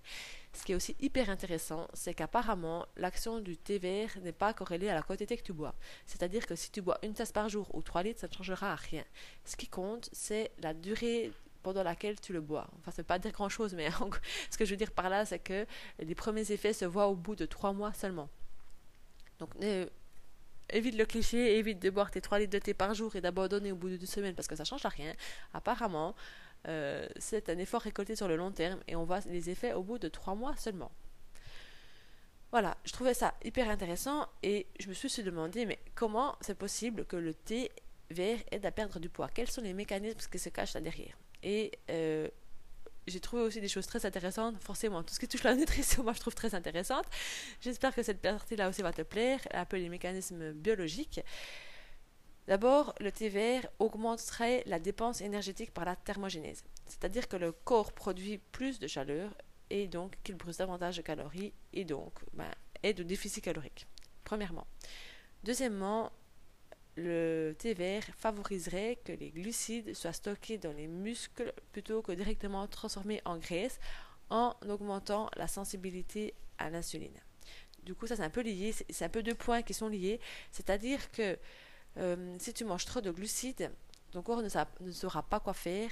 Ce 0.55 0.63
qui 0.63 0.71
est 0.71 0.75
aussi 0.75 0.95
hyper 1.01 1.29
intéressant, 1.29 1.87
c'est 1.93 2.13
qu'apparemment, 2.13 2.85
l'action 2.95 3.39
du 3.39 3.57
thé 3.57 3.77
vert 3.77 4.09
n'est 4.21 4.31
pas 4.31 4.53
corrélée 4.53 4.87
à 4.87 4.95
la 4.95 5.01
quantité 5.01 5.35
que 5.35 5.43
tu 5.43 5.51
bois. 5.51 5.75
C'est-à-dire 6.05 6.47
que 6.47 6.55
si 6.55 6.71
tu 6.71 6.81
bois 6.81 6.97
une 7.03 7.13
tasse 7.13 7.33
par 7.33 7.49
jour 7.49 7.73
ou 7.75 7.81
3 7.81 8.03
litres, 8.03 8.21
ça 8.21 8.27
ne 8.27 8.33
changera 8.33 8.73
rien. 8.75 9.03
Ce 9.43 9.57
qui 9.57 9.67
compte, 9.67 10.09
c'est 10.13 10.51
la 10.59 10.73
durée 10.73 11.33
pendant 11.61 11.83
laquelle 11.83 12.21
tu 12.21 12.31
le 12.31 12.39
bois. 12.39 12.67
Enfin, 12.79 12.91
ça 12.91 13.01
veut 13.01 13.07
pas 13.07 13.19
dire 13.19 13.33
grand 13.33 13.49
chose, 13.49 13.73
mais 13.73 13.89
ce 14.49 14.57
que 14.57 14.63
je 14.63 14.71
veux 14.71 14.77
dire 14.77 14.91
par 14.91 15.09
là, 15.09 15.25
c'est 15.25 15.39
que 15.39 15.65
les 15.99 16.15
premiers 16.15 16.49
effets 16.51 16.73
se 16.73 16.85
voient 16.85 17.07
au 17.07 17.15
bout 17.15 17.35
de 17.35 17.45
trois 17.45 17.73
mois 17.73 17.91
seulement. 17.91 18.29
Donc, 19.39 19.49
évite 20.69 20.95
le 20.95 21.05
cliché, 21.05 21.57
évite 21.57 21.79
de 21.79 21.89
boire 21.89 22.11
tes 22.11 22.21
3 22.21 22.39
litres 22.39 22.53
de 22.53 22.59
thé 22.59 22.73
par 22.73 22.93
jour 22.93 23.15
et 23.17 23.21
d'abandonner 23.21 23.73
au 23.73 23.75
bout 23.75 23.89
de 23.89 23.97
deux 23.97 24.05
semaines 24.05 24.35
parce 24.35 24.47
que 24.47 24.55
ça 24.55 24.63
change 24.63 24.85
à 24.85 24.89
rien. 24.89 25.13
Apparemment, 25.53 26.15
euh, 26.67 27.07
c'est 27.17 27.49
un 27.49 27.57
effort 27.57 27.81
récolté 27.81 28.15
sur 28.15 28.27
le 28.27 28.35
long 28.35 28.51
terme 28.51 28.79
et 28.87 28.95
on 28.95 29.03
voit 29.03 29.19
les 29.27 29.49
effets 29.49 29.73
au 29.73 29.83
bout 29.83 29.99
de 29.99 30.07
trois 30.07 30.35
mois 30.35 30.55
seulement. 30.57 30.91
Voilà, 32.51 32.77
je 32.85 32.91
trouvais 32.93 33.13
ça 33.13 33.33
hyper 33.43 33.69
intéressant 33.69 34.27
et 34.41 34.67
je 34.79 34.87
me 34.87 34.93
suis 34.93 35.23
demandé, 35.23 35.65
mais 35.65 35.79
comment 35.93 36.37
c'est 36.41 36.57
possible 36.57 37.05
que 37.05 37.17
le 37.17 37.33
thé 37.33 37.71
vert 38.09 38.39
aide 38.51 38.65
à 38.65 38.71
perdre 38.71 38.99
du 38.99 39.09
poids? 39.09 39.27
Quels 39.33 39.51
sont 39.51 39.61
les 39.61 39.73
mécanismes 39.73 40.19
qui 40.31 40.39
se 40.39 40.49
cachent 40.49 40.73
là 40.73 40.81
derrière? 40.81 41.17
Et 41.43 41.71
euh, 41.89 42.29
j'ai 43.07 43.19
trouvé 43.19 43.43
aussi 43.43 43.61
des 43.61 43.67
choses 43.67 43.85
très 43.85 44.05
intéressantes. 44.05 44.55
Forcément, 44.61 45.03
tout 45.03 45.13
ce 45.13 45.19
qui 45.19 45.27
touche 45.27 45.43
la 45.43 45.55
nutrition, 45.55 46.03
moi, 46.03 46.13
je 46.13 46.19
trouve 46.19 46.33
très 46.33 46.55
intéressante. 46.55 47.05
J'espère 47.61 47.93
que 47.93 48.03
cette 48.03 48.21
partie-là 48.21 48.69
aussi 48.69 48.81
va 48.81 48.93
te 48.93 49.03
plaire. 49.03 49.39
Un 49.51 49.65
peu 49.65 49.77
les 49.77 49.89
mécanismes 49.89 50.53
biologiques. 50.53 51.21
D'abord, 52.47 52.93
le 52.99 53.11
vert 53.29 53.67
augmenterait 53.79 54.63
la 54.67 54.79
dépense 54.79 55.21
énergétique 55.21 55.73
par 55.73 55.85
la 55.85 55.95
thermogénèse. 55.95 56.63
C'est-à-dire 56.85 57.27
que 57.27 57.37
le 57.37 57.51
corps 57.51 57.91
produit 57.91 58.37
plus 58.37 58.79
de 58.79 58.87
chaleur 58.87 59.35
et 59.71 59.87
donc 59.87 60.17
qu'il 60.23 60.35
brûle 60.35 60.55
davantage 60.55 60.97
de 60.97 61.01
calories 61.01 61.53
et 61.73 61.85
donc 61.85 62.13
ben, 62.33 62.51
est 62.83 62.93
de 62.93 63.03
déficit 63.03 63.43
calorique. 63.43 63.87
Premièrement. 64.23 64.67
Deuxièmement, 65.43 66.11
le 66.95 67.55
vert 67.63 68.03
favoriserait 68.17 68.99
que 69.03 69.11
les 69.11 69.31
glucides 69.31 69.93
soient 69.95 70.13
stockés 70.13 70.57
dans 70.57 70.71
les 70.71 70.87
muscles 70.87 71.51
plutôt 71.71 72.01
que 72.01 72.11
directement 72.11 72.67
transformés 72.67 73.21
en 73.25 73.37
graisse 73.37 73.79
en 74.29 74.55
augmentant 74.67 75.29
la 75.35 75.47
sensibilité 75.47 76.33
à 76.57 76.69
l'insuline. 76.69 77.19
Du 77.83 77.93
coup, 77.93 78.07
ça 78.07 78.15
c'est 78.15 78.23
un 78.23 78.29
peu 78.29 78.41
lié, 78.41 78.73
c'est 78.89 79.05
un 79.05 79.09
peu 79.09 79.21
deux 79.21 79.35
points 79.35 79.61
qui 79.61 79.73
sont 79.73 79.87
liés, 79.87 80.19
c'est-à-dire 80.51 81.11
que 81.11 81.37
euh, 81.97 82.35
si 82.39 82.53
tu 82.53 82.65
manges 82.65 82.85
trop 82.85 83.01
de 83.01 83.11
glucides, 83.11 83.71
ton 84.11 84.21
corps 84.21 84.41
ne, 84.41 84.91
saura 84.91 85.23
pas 85.23 85.39
quoi 85.39 85.53
faire, 85.53 85.89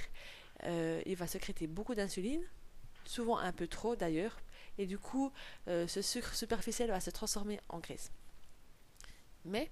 euh, 0.64 1.02
il 1.06 1.16
va 1.16 1.26
sécréter 1.26 1.66
beaucoup 1.66 1.94
d'insuline, 1.94 2.42
souvent 3.04 3.38
un 3.38 3.52
peu 3.52 3.66
trop 3.66 3.96
d'ailleurs, 3.96 4.36
et 4.78 4.86
du 4.86 4.98
coup, 4.98 5.32
euh, 5.68 5.86
ce 5.86 6.02
sucre 6.02 6.34
superficiel 6.34 6.90
va 6.90 7.00
se 7.00 7.10
transformer 7.10 7.60
en 7.68 7.78
graisse. 7.78 8.10
Mais 9.44 9.70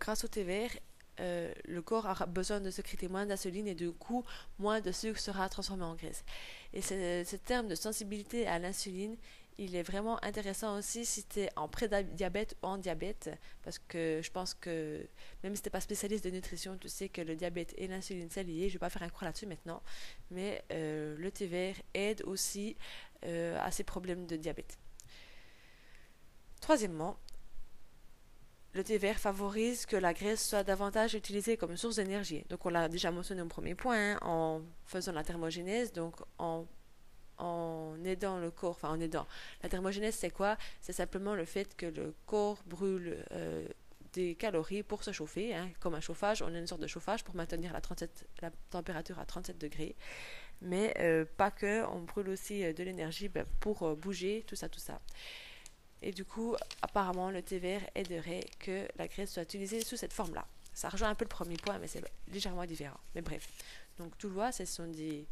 grâce 0.00 0.24
au 0.24 0.28
thé 0.28 0.44
vert, 0.44 0.70
le 1.18 1.80
corps 1.80 2.06
a 2.06 2.26
besoin 2.26 2.60
de 2.60 2.70
sécréter 2.70 3.06
moins 3.08 3.26
d'insuline 3.26 3.68
et 3.68 3.74
du 3.74 3.92
coup, 3.92 4.24
moins 4.58 4.80
de 4.80 4.90
sucre 4.92 5.20
sera 5.20 5.48
transformé 5.48 5.84
en 5.84 5.94
graisse. 5.94 6.24
Et 6.72 6.80
ce, 6.80 7.36
terme 7.36 7.68
de 7.68 7.74
sensibilité 7.74 8.46
à 8.46 8.58
l'insuline, 8.58 9.16
Il 9.58 9.76
est 9.76 9.82
vraiment 9.82 10.22
intéressant 10.24 10.78
aussi 10.78 11.04
si 11.04 11.24
tu 11.24 11.40
es 11.40 11.50
en 11.56 11.68
pré-diabète 11.68 12.56
ou 12.62 12.66
en 12.66 12.78
diabète, 12.78 13.30
parce 13.62 13.78
que 13.78 14.20
je 14.22 14.30
pense 14.30 14.54
que 14.54 15.06
même 15.44 15.54
si 15.54 15.62
tu 15.62 15.68
n'es 15.68 15.70
pas 15.70 15.80
spécialiste 15.80 16.24
de 16.24 16.30
nutrition, 16.30 16.76
tu 16.78 16.88
sais 16.88 17.08
que 17.08 17.20
le 17.20 17.36
diabète 17.36 17.74
et 17.76 17.86
l'insuline, 17.86 18.28
c'est 18.30 18.44
lié. 18.44 18.62
Je 18.62 18.66
ne 18.66 18.72
vais 18.72 18.78
pas 18.78 18.90
faire 18.90 19.02
un 19.02 19.08
cours 19.08 19.24
là-dessus 19.24 19.46
maintenant, 19.46 19.82
mais 20.30 20.64
euh, 20.72 21.16
le 21.18 21.30
thé 21.30 21.46
vert 21.46 21.76
aide 21.94 22.22
aussi 22.24 22.76
euh, 23.24 23.58
à 23.60 23.70
ces 23.70 23.84
problèmes 23.84 24.26
de 24.26 24.36
diabète. 24.36 24.78
Troisièmement, 26.60 27.18
le 28.74 28.82
thé 28.82 28.96
vert 28.96 29.18
favorise 29.18 29.84
que 29.84 29.96
la 29.96 30.14
graisse 30.14 30.48
soit 30.48 30.64
davantage 30.64 31.14
utilisée 31.14 31.58
comme 31.58 31.76
source 31.76 31.96
d'énergie. 31.96 32.44
Donc 32.48 32.64
on 32.64 32.70
l'a 32.70 32.88
déjà 32.88 33.10
mentionné 33.10 33.42
au 33.42 33.46
premier 33.46 33.74
point, 33.74 34.12
hein, 34.14 34.18
en 34.22 34.62
faisant 34.86 35.12
la 35.12 35.24
thermogénèse, 35.24 35.92
donc 35.92 36.16
en 36.38 36.66
en 37.42 37.96
aidant 38.04 38.38
le 38.38 38.50
corps, 38.50 38.70
enfin 38.70 38.90
en 38.90 39.00
aidant. 39.00 39.26
La 39.62 39.68
thermogénèse, 39.68 40.14
c'est 40.14 40.30
quoi? 40.30 40.56
C'est 40.80 40.92
simplement 40.92 41.34
le 41.34 41.44
fait 41.44 41.76
que 41.76 41.86
le 41.86 42.14
corps 42.26 42.58
brûle 42.66 43.24
euh, 43.32 43.66
des 44.12 44.34
calories 44.34 44.82
pour 44.82 45.02
se 45.02 45.12
chauffer, 45.12 45.54
hein, 45.54 45.68
comme 45.80 45.94
un 45.94 46.00
chauffage. 46.00 46.42
On 46.42 46.54
a 46.54 46.58
une 46.58 46.66
sorte 46.66 46.80
de 46.80 46.86
chauffage 46.86 47.24
pour 47.24 47.34
maintenir 47.34 47.72
la, 47.72 47.80
37, 47.80 48.28
la 48.40 48.50
température 48.70 49.18
à 49.18 49.26
37 49.26 49.58
degrés. 49.58 49.96
Mais 50.60 50.94
euh, 51.00 51.24
pas 51.36 51.50
que, 51.50 51.84
on 51.86 52.02
brûle 52.02 52.28
aussi 52.28 52.64
euh, 52.64 52.72
de 52.72 52.84
l'énergie 52.84 53.28
ben, 53.28 53.44
pour 53.60 53.96
bouger, 53.96 54.44
tout 54.46 54.56
ça, 54.56 54.68
tout 54.68 54.80
ça. 54.80 55.00
Et 56.02 56.12
du 56.12 56.24
coup, 56.24 56.56
apparemment, 56.82 57.30
le 57.30 57.42
thé 57.42 57.58
vert 57.58 57.82
aiderait 57.94 58.44
que 58.58 58.86
la 58.96 59.08
graisse 59.08 59.32
soit 59.32 59.42
utilisée 59.42 59.82
sous 59.82 59.96
cette 59.96 60.12
forme-là. 60.12 60.46
Ça 60.74 60.88
rejoint 60.88 61.10
un 61.10 61.14
peu 61.14 61.24
le 61.24 61.28
premier 61.28 61.56
point, 61.56 61.78
mais 61.78 61.86
c'est 61.86 62.02
légèrement 62.28 62.64
différent. 62.64 62.98
Mais 63.14 63.22
bref. 63.22 63.48
Donc, 63.98 64.16
tu 64.18 64.26
vois, 64.26 64.52
ce 64.52 64.64
sont 64.64 64.86
des 64.86 65.26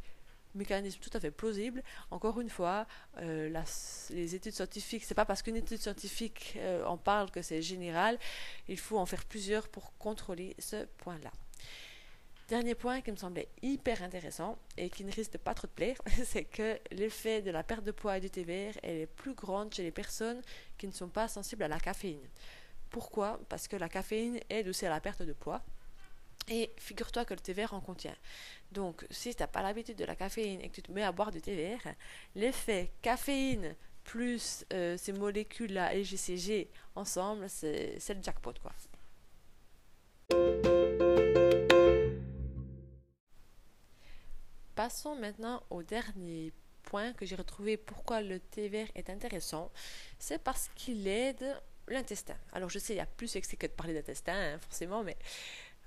mécanisme 0.54 1.00
tout 1.00 1.10
à 1.14 1.20
fait 1.20 1.30
plausible. 1.30 1.82
Encore 2.10 2.40
une 2.40 2.50
fois, 2.50 2.86
euh, 3.18 3.62
les 4.10 4.34
études 4.34 4.52
scientifiques, 4.52 5.04
c'est 5.04 5.14
pas 5.14 5.24
parce 5.24 5.42
qu'une 5.42 5.56
étude 5.56 5.80
scientifique 5.80 6.54
euh, 6.56 6.84
en 6.84 6.96
parle 6.96 7.30
que 7.30 7.42
c'est 7.42 7.62
général. 7.62 8.18
Il 8.68 8.78
faut 8.78 8.98
en 8.98 9.06
faire 9.06 9.24
plusieurs 9.24 9.68
pour 9.68 9.96
contrôler 9.98 10.54
ce 10.58 10.84
point-là. 10.98 11.30
Dernier 12.48 12.74
point 12.74 13.00
qui 13.00 13.12
me 13.12 13.16
semblait 13.16 13.46
hyper 13.62 14.02
intéressant 14.02 14.58
et 14.76 14.90
qui 14.90 15.04
ne 15.04 15.12
risque 15.12 15.38
pas 15.38 15.54
trop 15.54 15.68
de 15.68 15.72
plaire, 15.72 15.96
c'est 16.24 16.44
que 16.44 16.80
l'effet 16.90 17.42
de 17.42 17.52
la 17.52 17.62
perte 17.62 17.84
de 17.84 17.92
poids 17.92 18.18
et 18.18 18.20
du 18.20 18.42
vert 18.42 18.74
est 18.82 19.06
plus 19.06 19.34
grand 19.34 19.72
chez 19.72 19.84
les 19.84 19.92
personnes 19.92 20.42
qui 20.76 20.88
ne 20.88 20.92
sont 20.92 21.08
pas 21.08 21.28
sensibles 21.28 21.62
à 21.62 21.68
la 21.68 21.78
caféine. 21.78 22.28
Pourquoi? 22.90 23.38
Parce 23.48 23.68
que 23.68 23.76
la 23.76 23.88
caféine 23.88 24.40
aide 24.50 24.66
aussi 24.66 24.84
à 24.84 24.90
la 24.90 25.00
perte 25.00 25.22
de 25.22 25.32
poids. 25.32 25.62
Et 26.48 26.72
figure-toi 26.78 27.24
que 27.24 27.34
le 27.34 27.40
thé 27.40 27.52
vert 27.52 27.74
en 27.74 27.80
contient. 27.80 28.16
Donc, 28.72 29.06
si 29.10 29.34
tu 29.34 29.42
n'as 29.42 29.46
pas 29.46 29.62
l'habitude 29.62 29.96
de 29.96 30.04
la 30.04 30.16
caféine 30.16 30.60
et 30.60 30.68
que 30.68 30.74
tu 30.74 30.82
te 30.82 30.92
mets 30.92 31.04
à 31.04 31.12
boire 31.12 31.30
du 31.30 31.40
thé 31.40 31.54
vert, 31.54 31.94
l'effet 32.34 32.92
caféine 33.02 33.76
plus 34.04 34.64
euh, 34.72 34.96
ces 34.96 35.12
molécules-là, 35.12 35.94
LGCG, 35.94 36.68
ensemble, 36.96 37.48
c'est 37.48 37.98
le 38.08 38.22
jackpot, 38.22 38.54
quoi. 38.60 38.72
Passons 44.74 45.14
maintenant 45.14 45.62
au 45.68 45.82
dernier 45.82 46.52
point 46.82 47.12
que 47.12 47.26
j'ai 47.26 47.36
retrouvé 47.36 47.76
pourquoi 47.76 48.22
le 48.22 48.40
thé 48.40 48.68
vert 48.68 48.88
est 48.94 49.10
intéressant. 49.10 49.70
C'est 50.18 50.42
parce 50.42 50.70
qu'il 50.74 51.06
aide 51.06 51.60
l'intestin. 51.86 52.36
Alors 52.52 52.70
je 52.70 52.78
sais, 52.78 52.94
il 52.94 52.96
y 52.96 53.00
a 53.00 53.06
plus 53.06 53.28
sexy 53.28 53.56
que 53.56 53.66
de 53.66 53.72
parler 53.72 53.94
d'intestin, 53.94 54.32
hein, 54.34 54.58
forcément, 54.58 55.02
mais 55.02 55.16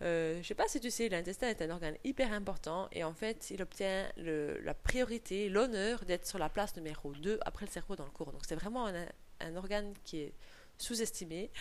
euh, 0.03 0.33
je 0.33 0.39
ne 0.39 0.43
sais 0.43 0.55
pas 0.55 0.67
si 0.67 0.79
tu 0.79 0.91
sais, 0.91 1.07
l'intestin 1.07 1.47
est 1.47 1.61
un 1.61 1.69
organe 1.69 1.95
hyper 2.03 2.33
important 2.33 2.89
et 2.91 3.03
en 3.03 3.13
fait, 3.13 3.49
il 3.51 3.61
obtient 3.61 4.09
la 4.17 4.73
priorité, 4.73 5.47
l'honneur 5.49 6.03
d'être 6.05 6.27
sur 6.27 6.39
la 6.39 6.49
place 6.49 6.75
numéro 6.75 7.13
2 7.13 7.39
après 7.45 7.65
le 7.65 7.71
cerveau 7.71 7.95
dans 7.95 8.05
le 8.05 8.11
cours. 8.11 8.31
Donc 8.31 8.41
c'est 8.47 8.55
vraiment 8.55 8.87
un, 8.87 9.55
organe 9.55 9.93
qui 10.03 10.19
est 10.19 10.33
sous-estimé 10.77 11.51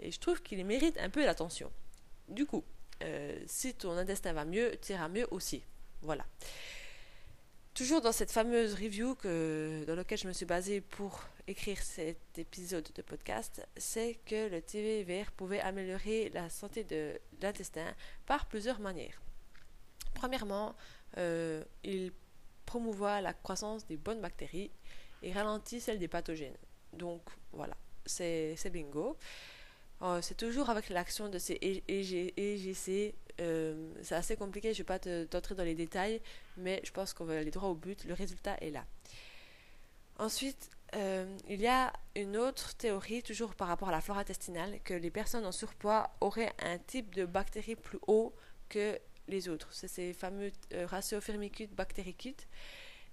et 0.00 0.10
je 0.10 0.18
trouve 0.18 0.42
qu'il 0.42 0.64
mérite 0.64 0.98
un 0.98 1.10
peu 1.10 1.24
l'attention. 1.24 1.70
Du 2.28 2.44
coup, 2.44 2.64
euh, 3.04 3.38
si 3.46 3.74
ton 3.74 3.92
intestin 3.92 4.32
va 4.32 4.44
mieux, 4.44 4.76
tu 4.82 4.92
iras 4.92 5.08
mieux 5.08 5.26
aussi. 5.30 5.62
Voilà. 6.02 6.24
Toujours 7.74 8.00
dans 8.00 8.12
cette 8.12 8.32
fameuse 8.32 8.74
review 8.74 9.14
que, 9.14 9.84
dans 9.86 9.94
laquelle 9.94 10.18
je 10.18 10.26
me 10.26 10.32
suis 10.32 10.46
basée 10.46 10.80
pour 10.80 11.20
écrire 11.46 11.80
cet 11.82 12.38
épisode 12.38 12.88
de 12.94 13.02
podcast, 13.02 13.66
c'est 13.76 14.18
que 14.26 14.48
le 14.48 14.60
thé 14.60 15.02
vert 15.04 15.32
pouvait 15.32 15.60
améliorer 15.60 16.30
la 16.30 16.48
santé 16.50 16.84
de 16.84 17.18
l'intestin 17.40 17.94
par 18.26 18.46
plusieurs 18.46 18.80
manières. 18.80 19.20
Premièrement, 20.14 20.74
euh, 21.18 21.62
il 21.84 22.12
promouvoit 22.64 23.20
la 23.20 23.32
croissance 23.32 23.86
des 23.86 23.96
bonnes 23.96 24.20
bactéries 24.20 24.70
et 25.22 25.32
ralentit 25.32 25.80
celle 25.80 25.98
des 25.98 26.08
pathogènes. 26.08 26.56
Donc 26.92 27.22
voilà, 27.52 27.76
c'est 28.04 28.70
bingo. 28.72 29.16
Euh, 30.02 30.20
c'est 30.20 30.36
toujours 30.36 30.68
avec 30.68 30.88
l'action 30.88 31.28
de 31.28 31.38
ces 31.38 31.58
EGC 31.88 33.14
euh, 33.40 33.92
c'est 34.02 34.14
assez 34.14 34.36
compliqué, 34.36 34.72
je 34.72 34.82
ne 34.82 34.86
vais 34.86 34.98
pas 34.98 34.98
t'entrer 35.26 35.54
dans 35.54 35.64
les 35.64 35.74
détails, 35.74 36.20
mais 36.56 36.80
je 36.84 36.90
pense 36.90 37.12
qu'on 37.12 37.24
va 37.24 37.38
aller 37.38 37.50
droit 37.50 37.68
au 37.68 37.74
but. 37.74 38.04
Le 38.04 38.14
résultat 38.14 38.56
est 38.60 38.70
là. 38.70 38.84
Ensuite, 40.18 40.70
euh, 40.94 41.36
il 41.48 41.60
y 41.60 41.66
a 41.66 41.92
une 42.14 42.36
autre 42.36 42.74
théorie, 42.76 43.22
toujours 43.22 43.54
par 43.54 43.68
rapport 43.68 43.88
à 43.88 43.92
la 43.92 44.00
flore 44.00 44.18
intestinale, 44.18 44.78
que 44.84 44.94
les 44.94 45.10
personnes 45.10 45.44
en 45.44 45.52
surpoids 45.52 46.10
auraient 46.20 46.52
un 46.60 46.78
type 46.78 47.14
de 47.14 47.24
bactéries 47.24 47.76
plus 47.76 47.98
haut 48.06 48.34
que 48.68 48.98
les 49.28 49.48
autres. 49.48 49.68
C'est 49.72 49.88
ces 49.88 50.12
fameux 50.12 50.52
euh, 50.72 50.86
ratios 50.86 51.22
firmicutes 51.22 51.74
bactéricutes. 51.74 52.46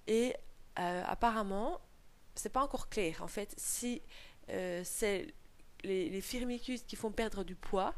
Et 0.07 0.35
apparemment, 0.75 1.79
c'est 2.33 2.49
pas 2.49 2.63
encore 2.63 2.89
clair 2.89 3.21
en 3.21 3.27
fait 3.27 3.53
si 3.57 4.01
c'est 4.47 5.27
les, 5.83 6.21
firmicutes 6.21 6.87
qui 6.87 6.95
font 6.95 7.11
perdre 7.11 7.43
du 7.43 7.55
poids 7.55 7.93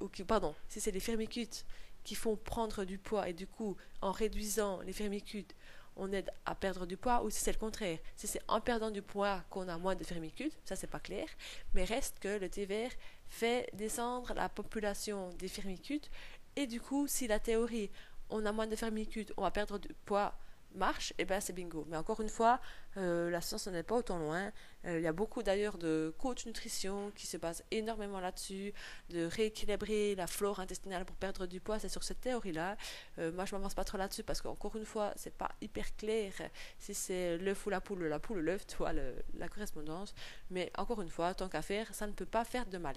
ou 0.00 0.08
pardon, 0.24 0.54
si 0.68 0.80
c'est 0.80 0.92
les 0.92 1.00
firmicutes 1.00 1.66
qui 2.04 2.14
font 2.14 2.36
prendre 2.36 2.84
du 2.84 2.98
poids 2.98 3.28
et 3.28 3.32
du 3.32 3.46
coup, 3.46 3.76
en 4.00 4.12
réduisant 4.12 4.80
les 4.80 4.92
firmicutes, 4.92 5.54
on 5.96 6.12
aide 6.12 6.30
à 6.46 6.54
perdre 6.54 6.86
du 6.86 6.96
poids, 6.96 7.22
ou 7.22 7.30
si 7.30 7.40
c'est 7.40 7.52
le 7.52 7.58
contraire, 7.58 7.98
si 8.16 8.26
c'est 8.26 8.42
en 8.48 8.60
perdant 8.60 8.90
du 8.90 9.02
poids 9.02 9.42
qu'on 9.50 9.68
a 9.68 9.78
moins 9.78 9.94
de 9.94 10.04
firmicutes, 10.04 10.56
ça 10.64 10.76
c'est 10.76 10.86
pas 10.86 11.00
clair, 11.00 11.26
mais 11.74 11.84
reste 11.84 12.18
que 12.18 12.38
le 12.38 12.48
thé 12.48 12.66
vert 12.66 12.92
fait 13.28 13.68
descendre 13.74 14.32
la 14.34 14.48
population 14.48 15.30
des 15.38 15.48
firmicutes, 15.48 16.10
et 16.56 16.66
du 16.66 16.80
coup, 16.80 17.06
si 17.06 17.26
la 17.26 17.38
théorie, 17.38 17.90
on 18.30 18.44
a 18.46 18.52
moins 18.52 18.66
de 18.66 18.76
firmicutes, 18.76 19.32
on 19.36 19.42
va 19.42 19.50
perdre 19.50 19.78
du 19.78 19.88
poids, 20.04 20.34
marche, 20.76 21.12
et 21.12 21.22
eh 21.22 21.24
ben 21.24 21.40
c'est 21.40 21.52
bingo. 21.52 21.84
Mais 21.88 21.96
encore 21.96 22.20
une 22.20 22.28
fois, 22.28 22.60
euh, 22.96 23.30
la 23.30 23.40
science 23.40 23.66
n'est 23.68 23.82
pas 23.82 23.96
autant 23.96 24.18
loin. 24.18 24.52
Euh, 24.84 24.98
il 24.98 25.02
y 25.02 25.06
a 25.06 25.12
beaucoup 25.12 25.42
d'ailleurs 25.42 25.78
de 25.78 26.14
coach 26.18 26.46
nutrition 26.46 27.10
qui 27.14 27.26
se 27.26 27.36
basent 27.36 27.64
énormément 27.70 28.20
là-dessus, 28.20 28.72
de 29.10 29.24
rééquilibrer 29.24 30.14
la 30.14 30.26
flore 30.26 30.60
intestinale 30.60 31.04
pour 31.04 31.16
perdre 31.16 31.46
du 31.46 31.60
poids. 31.60 31.78
C'est 31.78 31.88
sur 31.88 32.02
cette 32.02 32.20
théorie-là. 32.20 32.76
Euh, 33.18 33.32
moi, 33.32 33.44
je 33.44 33.54
m'avance 33.54 33.74
pas 33.74 33.84
trop 33.84 33.98
là-dessus 33.98 34.22
parce 34.22 34.40
qu'encore 34.40 34.76
une 34.76 34.84
fois, 34.84 35.12
c'est 35.16 35.34
pas 35.34 35.50
hyper 35.60 35.94
clair 35.96 36.32
si 36.78 36.94
c'est 36.94 37.38
l'œuf 37.38 37.66
ou 37.66 37.70
la 37.70 37.80
poule, 37.80 38.04
la 38.04 38.18
poule 38.18 38.38
ou 38.38 38.42
l'œuf, 38.42 38.66
tu 38.66 38.76
vois, 38.76 38.92
la 38.92 39.48
correspondance. 39.48 40.14
Mais 40.50 40.70
encore 40.76 41.00
une 41.02 41.10
fois, 41.10 41.34
tant 41.34 41.48
qu'à 41.48 41.62
faire, 41.62 41.94
ça 41.94 42.06
ne 42.06 42.12
peut 42.12 42.26
pas 42.26 42.44
faire 42.44 42.66
de 42.66 42.78
mal. 42.78 42.96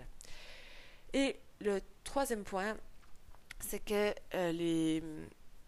Et 1.13 1.39
le 1.62 1.79
troisième 2.03 2.44
point, 2.44 2.75
c'est 3.60 3.79
que 3.79 4.13
les 4.51 5.01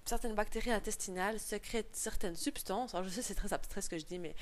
certaines 0.08 0.36
bactéries 0.36 0.72
intestinales 0.72 1.40
sécrètent 1.40 1.96
certaines 1.96 2.36
substances. 2.36 2.96
Je 3.04 3.10
sais 3.10 3.22
c'est 3.22 3.36
très 3.36 3.54
abstrait 3.54 3.82
ce 3.82 3.90
que 3.90 3.98
je 3.98 4.06
dis, 4.06 4.20
mais 4.20 4.36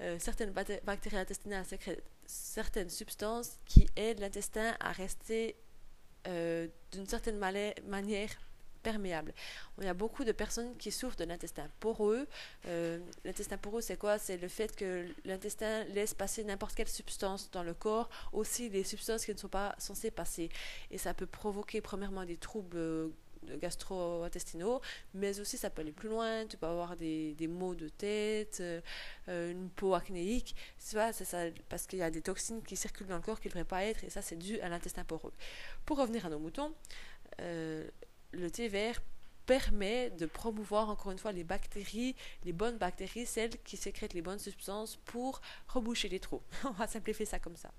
euh, 0.00 0.18
certaines 0.18 0.52
bactéries 0.52 1.16
intestinales 1.16 1.64
sécrètent 1.64 2.02
certaines 2.26 2.90
substances 2.90 3.58
qui 3.66 3.88
aident 3.96 4.20
l'intestin 4.20 4.76
à 4.80 4.92
rester 4.92 5.56
euh, 6.26 6.68
d'une 6.92 7.06
certaine 7.06 7.38
manière 7.38 8.30
perméable. 8.82 9.34
Il 9.78 9.84
y 9.84 9.88
a 9.88 9.94
beaucoup 9.94 10.24
de 10.24 10.32
personnes 10.32 10.76
qui 10.76 10.90
souffrent 10.90 11.16
de 11.16 11.24
l'intestin 11.24 11.68
poreux. 11.80 12.26
Euh, 12.66 12.98
l'intestin 13.24 13.58
poreux, 13.58 13.80
c'est 13.80 13.96
quoi? 13.96 14.18
C'est 14.18 14.38
le 14.38 14.48
fait 14.48 14.74
que 14.74 15.06
l'intestin 15.24 15.84
laisse 15.84 16.14
passer 16.14 16.44
n'importe 16.44 16.74
quelle 16.74 16.88
substance 16.88 17.50
dans 17.50 17.62
le 17.62 17.74
corps, 17.74 18.08
aussi 18.32 18.70
des 18.70 18.84
substances 18.84 19.24
qui 19.24 19.32
ne 19.32 19.38
sont 19.38 19.48
pas 19.48 19.74
censées 19.78 20.10
passer. 20.10 20.48
Et 20.90 20.98
ça 20.98 21.14
peut 21.14 21.26
provoquer 21.26 21.80
premièrement 21.80 22.24
des 22.24 22.36
troubles 22.36 23.10
gastro-intestinaux, 23.56 24.80
mais 25.14 25.40
aussi 25.40 25.56
ça 25.56 25.70
peut 25.70 25.82
aller 25.82 25.92
plus 25.92 26.08
loin, 26.08 26.46
tu 26.46 26.56
peux 26.56 26.66
avoir 26.66 26.96
des, 26.96 27.34
des 27.34 27.48
maux 27.48 27.74
de 27.74 27.88
tête, 27.88 28.58
euh, 28.60 29.50
une 29.50 29.70
peau 29.70 29.94
acnéique, 29.94 30.54
c'est 30.78 31.24
ça, 31.24 31.38
parce 31.68 31.86
qu'il 31.86 31.98
y 31.98 32.02
a 32.02 32.10
des 32.10 32.22
toxines 32.22 32.62
qui 32.62 32.76
circulent 32.76 33.06
dans 33.06 33.16
le 33.16 33.22
corps 33.22 33.40
qui 33.40 33.48
ne 33.48 33.52
devraient 33.52 33.64
pas 33.64 33.84
être, 33.84 34.04
et 34.04 34.10
ça 34.10 34.22
c'est 34.22 34.36
dû 34.36 34.60
à 34.60 34.68
l'intestin 34.68 35.04
poreux. 35.04 35.32
Pour 35.86 35.98
revenir 35.98 36.26
à 36.26 36.28
nos 36.28 36.38
moutons, 36.38 36.74
euh, 37.40 37.88
le 38.32 38.50
thé 38.50 38.68
vert 38.68 39.00
permet 39.46 40.10
de 40.10 40.26
promouvoir 40.26 40.90
encore 40.90 41.10
une 41.10 41.18
fois 41.18 41.32
les 41.32 41.42
bactéries, 41.42 42.14
les 42.44 42.52
bonnes 42.52 42.78
bactéries, 42.78 43.26
celles 43.26 43.58
qui 43.64 43.76
sécrètent 43.76 44.14
les 44.14 44.22
bonnes 44.22 44.38
substances 44.38 44.96
pour 45.06 45.40
reboucher 45.66 46.08
les 46.08 46.20
trous. 46.20 46.42
On 46.64 46.70
va 46.70 46.86
simplifier 46.86 47.26
ça 47.26 47.38
comme 47.38 47.56
ça. 47.56 47.72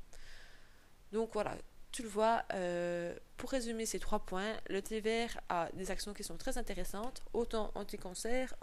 Donc 1.13 1.32
voilà, 1.34 1.58
tu 1.91 2.03
le 2.03 2.10
vois, 2.10 2.43
euh, 2.53 3.15
pour 3.38 3.50
résumer 3.51 3.86
ces 3.86 4.00
trois 4.00 4.19
points, 4.19 4.53
le 4.69 4.81
thé 4.81 5.01
vert 5.01 5.39
a 5.50 5.69
des 5.74 5.91
actions 5.91 6.13
qui 6.13 6.24
sont 6.24 6.38
très 6.38 6.57
intéressantes, 6.57 7.21
autant 7.33 7.71
anti-cancer, 7.75 8.53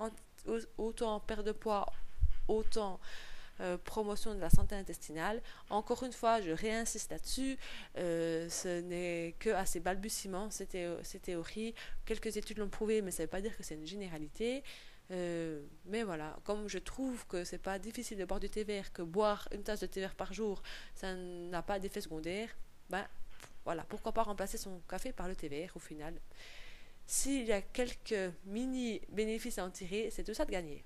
autant 0.78 1.20
perte 1.20 1.44
de 1.44 1.52
poids, 1.52 1.86
autant 2.48 3.00
euh, 3.60 3.76
promotion 3.76 4.34
de 4.34 4.40
la 4.40 4.48
santé 4.48 4.76
intestinale. 4.76 5.42
Encore 5.68 6.04
une 6.04 6.12
fois, 6.12 6.40
je 6.40 6.52
réinsiste 6.52 7.10
là-dessus, 7.10 7.58
euh, 7.98 8.48
ce 8.48 8.80
n'est 8.80 9.34
que 9.38 9.50
à 9.50 9.66
ces 9.66 9.80
balbutiements, 9.80 10.50
ces, 10.50 10.66
théories. 10.66 11.74
Quelques 12.06 12.36
études 12.38 12.58
l'ont 12.58 12.70
prouvé, 12.70 13.02
mais 13.02 13.10
ça 13.10 13.22
ne 13.22 13.26
veut 13.26 13.30
pas 13.30 13.42
dire 13.42 13.56
que 13.56 13.62
c'est 13.62 13.74
une 13.74 13.86
généralité. 13.86 14.62
Mais 15.10 16.02
voilà, 16.02 16.38
comme 16.44 16.68
je 16.68 16.78
trouve 16.78 17.26
que 17.26 17.42
c'est 17.44 17.58
pas 17.58 17.78
difficile 17.78 18.18
de 18.18 18.24
boire 18.26 18.40
du 18.40 18.50
thé 18.50 18.64
vert, 18.64 18.92
que 18.92 19.02
boire 19.02 19.48
une 19.52 19.62
tasse 19.62 19.80
de 19.80 19.86
thé 19.86 20.00
vert 20.00 20.14
par 20.14 20.32
jour, 20.34 20.62
ça 20.94 21.14
n'a 21.14 21.62
pas 21.62 21.78
d'effet 21.78 22.02
secondaire, 22.02 22.50
ben 22.90 23.06
voilà, 23.64 23.84
pourquoi 23.84 24.12
pas 24.12 24.22
remplacer 24.22 24.56
son 24.56 24.80
café 24.88 25.12
par 25.12 25.28
le 25.28 25.36
thé 25.36 25.48
vert 25.48 25.72
au 25.76 25.78
final. 25.78 26.14
S'il 27.06 27.44
y 27.46 27.52
a 27.52 27.62
quelques 27.62 28.32
mini 28.46 29.00
bénéfices 29.10 29.58
à 29.58 29.64
en 29.64 29.70
tirer, 29.70 30.10
c'est 30.10 30.24
tout 30.24 30.34
ça 30.34 30.44
de 30.44 30.50
gagner. 30.50 30.84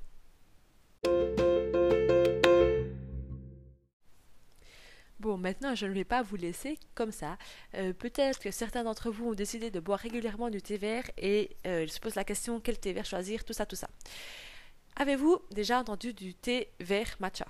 Bon, 5.22 5.38
maintenant, 5.38 5.76
je 5.76 5.86
ne 5.86 5.92
vais 5.92 6.04
pas 6.04 6.22
vous 6.22 6.34
laisser 6.34 6.80
comme 6.96 7.12
ça. 7.12 7.38
Euh, 7.74 7.92
peut-être 7.92 8.40
que 8.40 8.50
certains 8.50 8.82
d'entre 8.82 9.08
vous 9.12 9.28
ont 9.28 9.34
décidé 9.34 9.70
de 9.70 9.78
boire 9.78 10.00
régulièrement 10.00 10.50
du 10.50 10.60
thé 10.60 10.76
vert 10.76 11.08
et 11.16 11.56
euh, 11.64 11.84
ils 11.84 11.92
se 11.92 12.00
posent 12.00 12.16
la 12.16 12.24
question 12.24 12.58
quel 12.58 12.76
thé 12.76 12.92
vert 12.92 13.04
choisir, 13.04 13.44
tout 13.44 13.52
ça, 13.52 13.64
tout 13.64 13.76
ça. 13.76 13.88
Avez-vous 14.96 15.40
déjà 15.52 15.78
entendu 15.78 16.12
du 16.12 16.34
thé 16.34 16.72
vert 16.80 17.16
matcha? 17.20 17.46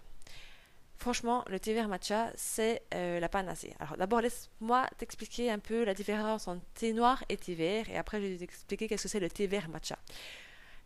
Franchement, 1.02 1.44
le 1.48 1.58
thé 1.58 1.74
vert 1.74 1.88
matcha, 1.88 2.30
c'est 2.36 2.80
euh, 2.94 3.18
la 3.18 3.28
panacée. 3.28 3.74
Alors 3.80 3.96
d'abord, 3.96 4.20
laisse-moi 4.20 4.86
t'expliquer 4.98 5.50
un 5.50 5.58
peu 5.58 5.82
la 5.82 5.94
différence 5.94 6.46
entre 6.46 6.62
thé 6.74 6.92
noir 6.92 7.24
et 7.28 7.36
thé 7.36 7.56
vert, 7.56 7.90
et 7.90 7.96
après 7.96 8.20
je 8.22 8.26
vais 8.28 8.36
t'expliquer 8.36 8.86
qu'est-ce 8.86 9.02
que 9.02 9.08
c'est 9.08 9.18
le 9.18 9.28
thé 9.28 9.48
vert 9.48 9.68
matcha. 9.68 9.98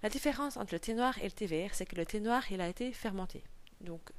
La 0.03 0.09
différence 0.09 0.57
entre 0.57 0.73
le 0.73 0.81
thé 0.81 0.95
noir 0.95 1.19
et 1.19 1.25
le 1.25 1.33
thé 1.33 1.45
vert, 1.45 1.75
c'est 1.75 1.85
que 1.85 1.97
le 1.97 2.07
thé 2.07 2.21
noir, 2.21 2.51
il 2.51 2.63
a 2.63 2.69
été 2.71 2.93
fermenté. 2.93 3.45
Donc, 3.83 4.11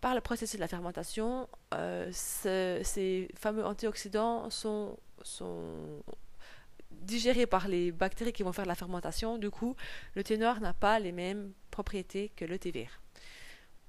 par 0.00 0.14
le 0.14 0.20
processus 0.20 0.54
de 0.54 0.60
la 0.60 0.68
fermentation, 0.68 1.48
euh, 1.74 2.08
ces 2.12 3.28
fameux 3.34 3.66
antioxydants 3.66 4.48
sont, 4.48 4.96
digérés 6.92 7.46
par 7.46 7.66
les 7.66 7.90
bactéries 7.90 8.32
qui 8.32 8.44
vont 8.44 8.52
faire 8.52 8.66
la 8.66 8.76
fermentation. 8.76 9.38
Du 9.38 9.50
coup, 9.50 9.74
le 10.14 10.22
thé 10.22 10.38
noir 10.38 10.60
n'a 10.60 10.72
pas 10.72 11.00
les 11.00 11.10
mêmes 11.10 11.52
propriétés 11.72 12.30
que 12.36 12.44
le 12.44 12.60
thé 12.60 12.70
vert. 12.70 13.00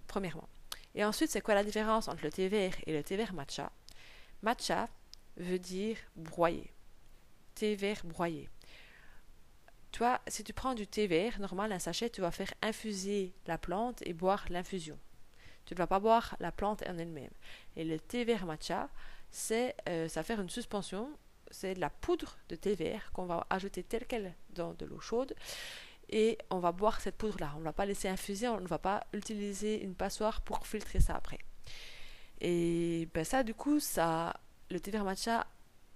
Premièrement. 0.08 0.50
Et 0.96 1.04
ensuite, 1.04 1.32
c'est 1.32 1.42
quoi 1.42 1.56
la 1.56 1.64
différence 1.64 2.08
entre 2.08 2.24
le 2.24 2.32
thé 2.32 2.48
vert 2.48 2.76
et 2.86 2.94
le 2.94 3.04
thé 3.04 3.16
vert 3.16 3.34
matcha? 3.34 3.72
Matcha 4.42 4.90
veut 5.38 5.60
dire 5.60 5.98
broyer. 6.16 6.72
Thé 7.56 7.76
vert 7.76 8.02
broyé. 8.04 8.50
Toi, 9.92 10.20
si 10.28 10.44
tu 10.44 10.54
prends 10.54 10.74
du 10.74 10.88
thé 10.88 11.08
vert, 11.08 11.40
normal, 11.40 11.72
un 11.72 11.80
sachet, 11.80 12.10
tu 12.10 12.22
vas 12.22 12.32
faire 12.32 12.54
infuser 12.62 13.34
la 13.46 13.58
plante 13.58 14.02
et 14.06 14.14
boire 14.14 14.46
l'infusion. 14.50 14.98
Tu 15.66 15.74
ne 15.76 15.78
vas 15.78 15.88
pas 15.88 16.00
boire 16.00 16.36
la 16.40 16.52
plante 16.52 16.84
en 16.88 16.98
elle-même. 16.98 17.32
Et 17.76 17.84
le 17.84 18.00
thé 18.00 18.26
vert 18.26 18.46
matcha, 18.46 18.90
c'est 19.32 19.76
euh, 19.88 20.08
ça 20.08 20.24
faire 20.24 20.42
une 20.42 20.50
suspension, 20.50 21.10
c'est 21.52 21.76
de 21.76 21.80
la 21.80 21.90
poudre 21.90 22.38
de 22.50 22.56
thé 22.56 22.76
vert 22.76 23.12
qu'on 23.14 23.26
va 23.26 23.46
ajouter 23.50 23.84
telle 23.84 24.06
qu'elle 24.06 24.34
dans 24.50 24.74
de 24.74 24.86
l'eau 24.86 25.00
chaude 25.00 25.34
et 26.14 26.38
on 26.52 26.60
va 26.60 26.72
boire 26.72 27.02
cette 27.02 27.16
poudre-là. 27.16 27.52
On 27.56 27.60
ne 27.60 27.64
va 27.64 27.74
pas 27.74 27.88
laisser 27.88 28.08
infuser, 28.08 28.48
on 28.48 28.62
ne 28.62 28.68
va 28.68 28.78
pas 28.78 29.08
utiliser 29.14 29.84
une 29.84 29.96
passoire 29.96 30.42
pour 30.42 30.66
filtrer 30.68 31.00
ça 31.00 31.16
après. 31.16 31.40
Et 32.40 33.10
ben 33.16 33.26
ça, 33.26 33.42
du 33.42 33.56
coup, 33.56 33.80
ça, 33.80 34.40
le 34.70 34.80
thé 34.80 34.92
vert 34.92 35.06
matcha 35.06 35.48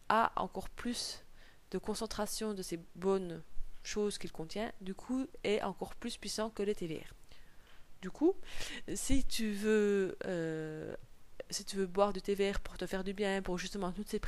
a 0.09 0.31
encore 0.36 0.69
plus 0.69 1.24
de 1.69 1.77
concentration 1.77 2.55
de 2.55 2.63
ces 2.63 2.79
bonnes 2.95 3.43
choses 3.83 4.17
qu'il 4.17 4.31
contient, 4.31 4.71
du 4.81 4.95
coup, 4.95 5.27
est 5.43 5.62
encore 5.62 5.93
plus 5.93 6.17
puissant 6.17 6.50
que 6.50 6.63
le 6.63 6.74
thé 6.74 6.88
vert. 6.88 7.13
Du 8.01 8.09
coup, 8.09 8.33
si 8.95 9.24
tu 9.24 9.51
veux, 9.51 10.17
euh, 10.25 10.95
si 11.51 11.63
tu 11.63 11.77
veux 11.77 11.86
boire 11.86 12.12
du 12.12 12.24
thé 12.24 12.53
pour 12.63 12.75
te 12.77 12.88
faire 12.88 13.03
du 13.03 13.13
bien, 13.13 13.43
pour 13.43 13.59
justement 13.59 13.91
toutes 13.91 14.09
ces 14.09 14.19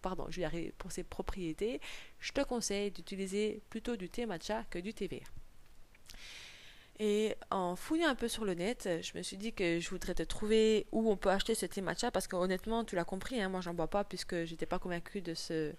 pardon, 0.00 0.26
je 0.30 0.40
vais 0.40 0.72
pour 0.78 0.92
ses 0.92 1.04
propriétés, 1.04 1.80
je 2.18 2.32
te 2.32 2.40
conseille 2.42 2.90
d'utiliser 2.90 3.62
plutôt 3.70 3.96
du 3.96 4.08
thé 4.08 4.26
matcha 4.26 4.64
que 4.70 4.78
du 4.78 4.94
thé 4.94 5.06
vert. 5.06 5.32
Et 7.02 7.34
en 7.50 7.76
fouillant 7.76 8.10
un 8.10 8.14
peu 8.14 8.28
sur 8.28 8.44
le 8.44 8.52
net, 8.52 8.86
je 9.00 9.16
me 9.16 9.22
suis 9.22 9.38
dit 9.38 9.54
que 9.54 9.80
je 9.80 9.88
voudrais 9.88 10.12
te 10.12 10.22
trouver 10.22 10.86
où 10.92 11.10
on 11.10 11.16
peut 11.16 11.30
acheter 11.30 11.54
ce 11.54 11.64
thé 11.64 11.80
matcha 11.80 12.10
parce 12.10 12.28
que 12.28 12.36
honnêtement, 12.36 12.84
tu 12.84 12.94
l'as 12.94 13.04
compris, 13.04 13.40
hein, 13.40 13.48
moi 13.48 13.62
j'en 13.62 13.72
bois 13.72 13.88
pas 13.88 14.04
puisque 14.04 14.44
j'étais 14.44 14.66
pas 14.66 14.78
convaincue 14.78 15.22
de 15.22 15.32
ce, 15.32 15.72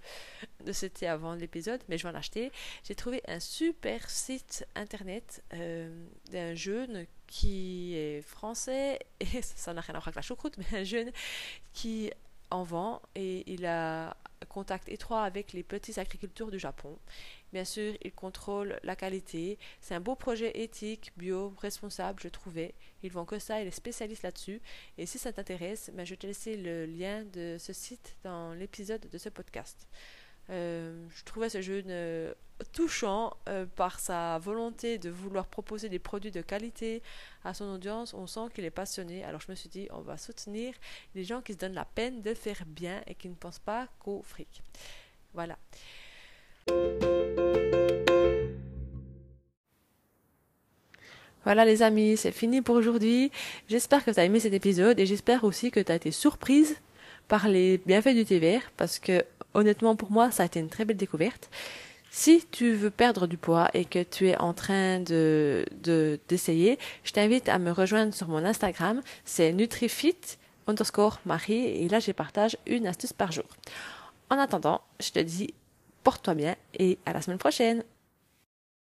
de 0.66 0.88
thé 0.88 1.06
avant 1.06 1.36
l'épisode, 1.36 1.80
mais 1.90 2.00
je 2.00 2.08
vais 2.08 2.10
en 2.10 2.18
acheter. 2.18 2.52
J'ai 2.84 2.96
trouvé 2.96 3.22
un 3.28 3.40
super 3.40 4.10
site 4.10 4.66
internet 4.74 5.44
euh, 5.54 6.08
d'un 6.32 6.56
jeune 6.56 7.06
qui 7.28 7.94
est 7.96 8.24
français 8.24 8.98
et 9.20 9.44
ça 9.44 9.76
n'a 9.76 9.82
rien 9.82 9.94
à 9.94 10.00
voir 10.00 10.08
avec 10.08 10.16
la 10.16 10.24
choucroute, 10.24 10.58
mais 10.72 10.80
un 10.80 10.84
jeune 10.84 11.12
qui 11.72 12.10
en 12.52 12.64
vend 12.64 13.02
et 13.16 13.52
il 13.52 13.66
a 13.66 14.16
contact 14.50 14.90
étroit 14.90 15.24
avec 15.24 15.54
les 15.54 15.64
petits 15.64 16.00
agriculteurs 16.00 16.52
du 16.52 16.60
Japon. 16.60 16.98
Bien 17.54 17.66
sûr, 17.66 17.96
il 18.04 18.12
contrôle 18.12 18.80
la 18.84 18.96
qualité. 18.96 19.58
C'est 19.80 19.96
un 19.96 20.00
beau 20.00 20.16
projet 20.16 20.62
éthique, 20.62 21.12
bio, 21.18 21.54
responsable, 21.58 22.20
je 22.22 22.28
trouvais. 22.28 22.74
Ils 23.04 23.12
vont 23.12 23.26
que 23.26 23.40
ça, 23.40 23.62
il 23.62 23.68
est 23.68 23.72
spécialiste 23.72 24.24
là-dessus. 24.24 24.62
Et 24.98 25.06
si 25.06 25.18
ça 25.18 25.32
t'intéresse, 25.32 25.92
ben, 25.94 26.06
je 26.06 26.12
vais 26.12 26.18
te 26.18 26.28
laisser 26.28 26.58
le 26.58 26.86
lien 26.86 27.24
de 27.26 27.58
ce 27.60 27.74
site 27.74 28.18
dans 28.24 28.54
l'épisode 28.54 29.10
de 29.10 29.18
ce 29.18 29.30
podcast. 29.30 29.88
Euh, 30.50 31.06
je 31.16 31.24
trouvais 31.24 31.50
ce 31.50 31.62
jeune 31.62 31.86
euh, 31.90 32.34
touchant 32.74 33.38
euh, 33.48 33.66
par 33.76 34.00
sa 34.00 34.38
volonté 34.40 34.98
de 34.98 35.10
vouloir 35.10 35.46
proposer 35.46 35.88
des 35.88 36.00
produits 36.00 36.32
de 36.32 36.42
qualité 36.42 37.02
à 37.44 37.54
son 37.54 37.66
audience. 37.66 38.14
On 38.14 38.28
sent 38.28 38.48
qu'il 38.54 38.66
est 38.66 38.72
passionné. 38.72 39.24
Alors 39.24 39.42
je 39.42 39.50
me 39.50 39.56
suis 39.56 39.70
dit, 39.70 39.88
on 39.92 40.02
va 40.02 40.18
soutenir 40.18 40.74
les 41.16 41.24
gens 41.24 41.42
qui 41.42 41.54
se 41.54 41.58
donnent 41.58 41.74
la 41.74 41.86
peine 41.86 42.22
de 42.22 42.34
faire 42.34 42.64
bien 42.66 43.02
et 43.08 43.16
qui 43.16 43.30
ne 43.30 43.36
pensent 43.36 43.60
pas 43.60 43.88
qu'au 44.00 44.22
fric. 44.24 44.62
Voilà. 45.34 45.58
Voilà 51.44 51.66
les 51.66 51.82
amis, 51.82 52.18
c'est 52.18 52.32
fini 52.32 52.62
pour 52.62 52.76
aujourd'hui. 52.76 53.32
J'espère 53.68 54.06
que 54.06 54.12
tu 54.12 54.20
as 54.20 54.26
aimé 54.26 54.40
cet 54.40 54.54
épisode 54.54 55.00
et 55.00 55.08
j'espère 55.08 55.44
aussi 55.44 55.72
que 55.72 55.80
tu 55.80 55.92
as 55.92 55.96
été 55.96 56.12
surprise 56.12 56.78
par 57.32 57.48
les 57.48 57.78
bienfaits 57.78 58.14
du 58.14 58.26
thé 58.26 58.40
vert 58.40 58.74
parce 58.76 59.00
que 59.00 59.24
honnêtement 59.54 59.96
pour 59.96 60.12
moi 60.12 60.32
ça 60.32 60.44
a 60.44 60.48
été 60.48 60.60
une 60.60 60.68
très 60.68 60.84
belle 60.84 60.98
découverte. 60.98 61.50
Si 62.10 62.46
tu 62.52 62.74
veux 62.74 62.90
perdre 62.90 63.26
du 63.26 63.38
poids 63.38 63.70
et 63.74 63.86
que 63.86 64.04
tu 64.04 64.28
es 64.28 64.38
en 64.38 64.54
train 64.54 65.00
de 65.00 65.66
d'essayer, 66.28 66.78
je 67.06 67.14
t'invite 67.14 67.48
à 67.48 67.58
me 67.58 67.72
rejoindre 67.72 68.14
sur 68.14 68.28
mon 68.28 68.44
Instagram, 68.44 69.02
c'est 69.24 69.54
nutrifit 69.54 70.18
underscore 70.68 71.22
Marie 71.26 71.68
et 71.68 71.88
là 71.88 72.02
je 72.02 72.12
partage 72.12 72.58
une 72.68 72.86
astuce 72.86 73.14
par 73.14 73.32
jour. 73.32 73.48
En 74.30 74.38
attendant, 74.38 74.82
je 75.00 75.12
te 75.12 75.20
dis 75.20 75.54
porte-toi 76.04 76.34
bien 76.34 76.56
et 76.78 76.98
à 77.06 77.14
la 77.14 77.22
semaine 77.22 77.38
prochaine. 77.38 77.86